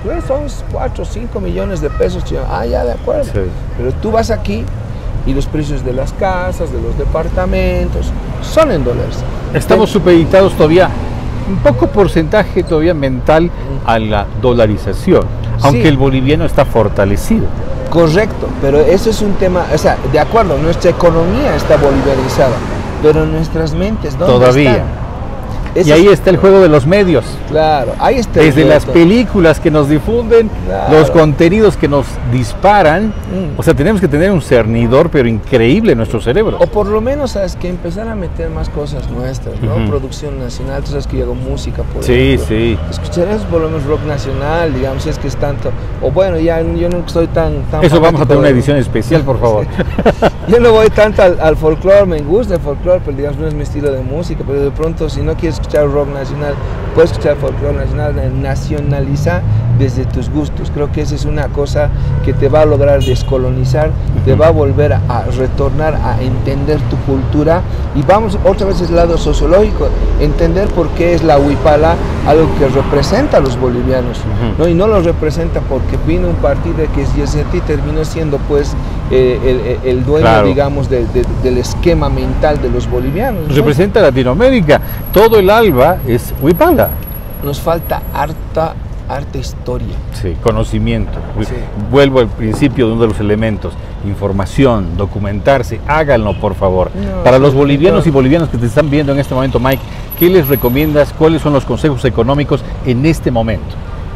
[0.03, 0.41] Pues son
[0.71, 2.49] 4 o 5 millones de pesos chilenos.
[2.51, 3.31] Ah, ya, de acuerdo.
[3.77, 4.63] Pero tú vas aquí
[5.25, 8.07] y los precios de las casas, de los departamentos,
[8.41, 9.17] son en dólares.
[9.53, 10.89] Estamos supeditados todavía,
[11.47, 13.49] un poco porcentaje todavía mental
[13.85, 15.23] a la dolarización,
[15.63, 15.87] aunque Sí.
[15.87, 17.45] el boliviano está fortalecido.
[17.89, 22.55] Correcto, pero eso es un tema, o sea, de acuerdo, nuestra economía está bolivianizada,
[23.01, 24.15] pero nuestras mentes.
[24.15, 24.83] Todavía.
[25.75, 27.25] Y ahí está el juego de los medios.
[27.49, 28.39] Claro, ahí está.
[28.39, 30.99] el Desde las películas que nos difunden, Claro.
[30.99, 33.07] los contenidos que nos disparan.
[33.07, 33.57] Mm.
[33.59, 36.57] O sea, tenemos que tener un cernidor, pero increíble en nuestro cerebro.
[36.59, 37.55] O por lo menos, ¿sabes?
[37.55, 39.75] Que empezar a meter más cosas nuestras, ¿no?
[39.75, 39.87] Ujú.
[39.89, 42.45] Producción nacional, tú sabes que yo hago música, por Sí, ejemplo.
[42.47, 42.77] sí.
[42.91, 45.71] Escucharás por lo menos rock nacional, digamos, si es que es tanto.
[46.01, 47.63] O bueno, ya yo no soy tan.
[47.71, 49.65] tan Eso vamos a tener una edición especial, por favor.
[50.47, 53.53] Yo no voy tanto al, al folclore, me gusta el folclore, pero digamos no es
[53.53, 56.55] mi estilo de música, pero de pronto si no quieres escuchar rock nacional,
[56.93, 59.41] puedes escuchar folclore nacional, nacionaliza
[59.79, 60.71] desde tus gustos.
[60.73, 61.89] Creo que esa es una cosa
[62.23, 63.89] que te va a lograr descolonizar,
[64.25, 64.99] te va a volver a,
[65.37, 67.61] retornar a entender tu cultura
[67.95, 69.89] y vamos otra vez al lado sociológico,
[70.19, 71.95] entender por qué es la huipala
[72.27, 74.19] algo que representa a los bolivianos.
[74.57, 74.67] ¿no?
[74.67, 78.73] y no lo representa porque vino un partido que es Yesetti terminó siendo pues
[79.11, 80.47] eh, el, el- dueño, Claro.
[80.47, 83.47] digamos, de- de- del esquema mental de los bolivianos.
[83.47, 83.53] ¿no?
[83.55, 84.79] Representa Latinoamérica.
[85.11, 86.82] Todo el alba es huipala.
[87.43, 88.73] Nos falta harta,
[89.09, 89.95] harta historia.
[90.13, 91.11] Sí, conocimiento.
[91.41, 91.53] Sí.
[91.91, 93.73] Vuelvo al principio de uno de los elementos.
[94.05, 96.91] Información, documentarse, háganlo por favor.
[96.95, 99.81] No, Para los bolivianos y bolivianas que te están viendo en este momento, Mike,
[100.19, 101.13] ¿qué les recomiendas?
[101.13, 103.75] ¿Cuáles son los consejos económicos en este momento?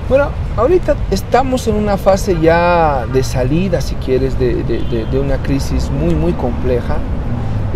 [0.09, 5.19] Bueno, ahorita estamos en una fase ya de salida, si quieres, de, de- de- de
[5.19, 6.95] una crisis muy, muy compleja.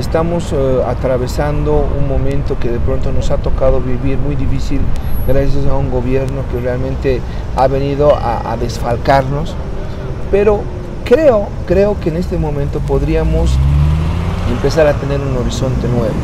[0.01, 4.81] Estamos eh, atravesando un momento que de pronto nos ha tocado vivir muy difícil
[5.27, 7.21] gracias a un gobierno que realmente
[7.55, 9.55] ha venido a, a desfalcarnos.
[10.31, 10.61] Pero
[11.05, 13.51] creo, creo que en este momento podríamos
[14.49, 16.15] empezar a tener un horizonte nuevo.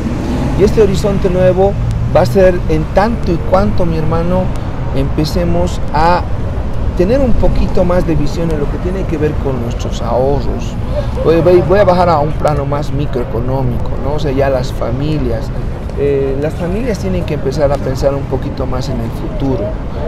[0.60, 1.72] Y este horizonte nuevo
[2.16, 4.42] va a ser en tanto y cuanto, mi hermano,
[4.96, 6.24] empecemos a
[6.98, 10.74] tener un poquito más de visión en lo que tiene que ver con nuestros ahorros.
[11.24, 14.16] Voy, a bajar a un plano más microeconómico, ¿no?
[14.16, 15.50] O sea, ya las familias,
[16.00, 19.64] eh, las familias tienen que empezar a pensar un poquito más en el futuro.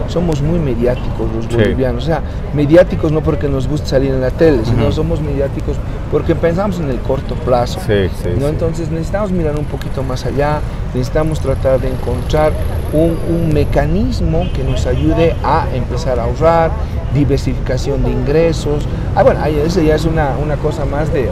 [0.08, 2.22] Somos muy mediáticos los bolivianos, o sea,
[2.54, 5.76] mediáticos no porque nos guste salir en la tele, sino somos mediáticos
[6.10, 7.80] porque pensamos en el corto plazo.
[8.38, 8.48] ¿no?
[8.48, 10.60] Entonces necesitamos mirar un poquito más allá,
[10.94, 12.52] necesitamos tratar de encontrar
[12.92, 16.70] un, un mecanismo que nos ayude a empezar a ahorrar,
[17.14, 18.86] diversificación de ingresos.
[19.14, 21.28] Ah, bueno, eso ya es una, una cosa más de,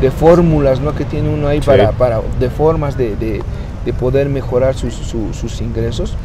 [0.00, 0.94] de fórmulas ¿no?
[0.94, 3.42] que tiene uno ahí para, para, de formas de, de
[3.84, 6.16] de poder mejorar sus, sus ingresos,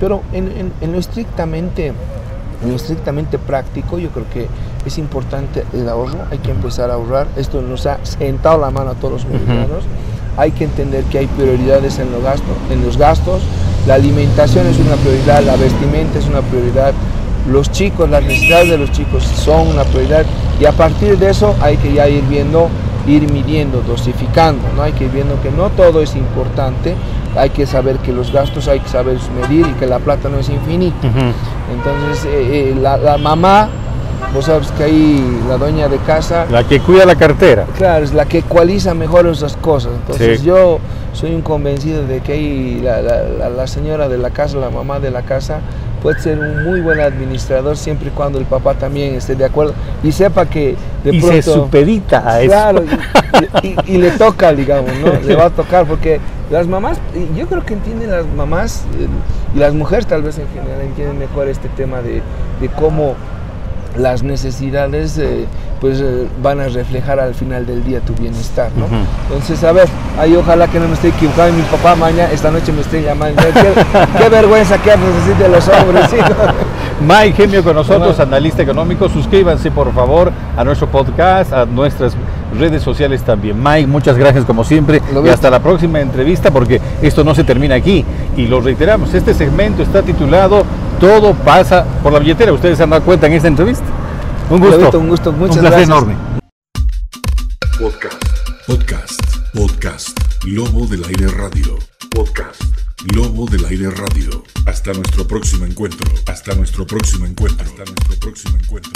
[0.00, 4.46] pero en, en, lo estrictamente, en lo estrictamente práctico yo creo que
[4.86, 8.90] es importante el ahorro, hay que empezar a ahorrar, esto nos ha sentado la mano
[8.90, 9.84] a todos los mexicanos,
[10.36, 13.42] hay que entender que hay prioridades en los, gastos, en los gastos,
[13.86, 16.92] la alimentación es una prioridad, la vestimenta es una prioridad,
[17.50, 20.24] los chicos, las necesidades de los chicos son una prioridad.
[20.60, 22.68] Y a partir de eso hay que ya ir viendo
[23.08, 24.82] ir midiendo, dosificando, ¿no?
[24.82, 26.94] Hay que ir viendo que no todo es importante,
[27.36, 30.38] hay que saber que los gastos hay que saber medir y que la plata no
[30.38, 31.06] es infinita.
[31.06, 33.68] Entonces, eh, eh, la, mamá,
[34.34, 36.46] vos sabes que ahí la dueña de casa...
[36.50, 37.66] La que cuida la cartera.
[37.76, 39.92] Claro, es la que ecualiza mejor esas cosas.
[39.94, 40.78] Entonces yo
[41.12, 45.22] soy un convencido de que ahí la señora de la casa, la mamá de la
[45.22, 45.60] casa,
[46.02, 49.74] puede ser un muy buen administrador siempre y cuando el papá también esté de acuerdo
[50.02, 52.50] y sepa que de y se supedita a eso.
[52.50, 52.84] Claro,
[53.86, 55.12] y, le toca, digamos, ¿no?
[55.26, 56.20] Le va a tocar porque
[56.50, 56.98] las mamás,
[57.36, 59.06] yo creo que entienden las mamás eh,
[59.54, 62.22] y las mujeres tal vez en general entienden mejor este tema de,
[62.60, 63.14] de cómo
[63.98, 65.46] las necesidades eh,
[65.80, 68.86] pues eh, van a reflejar al final del día tu bienestar, ¿no?
[69.28, 69.88] Entonces, a ver,
[70.18, 73.42] ahí ojalá que no me esté equivocando mi papá mañana, esta noche me esté llamando.
[74.18, 75.02] Qué, vergüenza que así
[75.38, 76.16] de los hombres, ¿sí?
[77.00, 79.08] Mike Gemio con nosotros, analista económico.
[79.08, 82.14] Suscríbanse por favor a nuestro podcast, a nuestras
[82.58, 83.62] redes sociales también.
[83.62, 87.76] Mike, muchas gracias como siempre y hasta la próxima entrevista porque esto no se termina
[87.76, 88.04] aquí.
[88.36, 90.64] Y lo reiteramos, este segmento está titulado
[91.00, 92.52] Todo pasa por la billetera.
[92.52, 93.84] Ustedes se han dado cuenta en esta entrevista.
[94.50, 94.98] Un gusto.
[94.98, 95.32] un gusto.
[95.32, 96.16] Muchas un placer enorme.
[97.78, 98.24] Podcast.
[98.66, 99.20] Podcast.
[99.54, 100.18] Podcast.
[100.44, 101.78] Lobo del Aire Radio.
[102.10, 102.60] Podcast.
[103.14, 104.42] Lobo del Aire Radio.
[104.66, 106.10] Hasta nuestro próximo encuentro.
[106.26, 107.64] Hasta nuestro próximo encuentro.
[107.64, 108.92] Hasta nuestro próximo encuentro.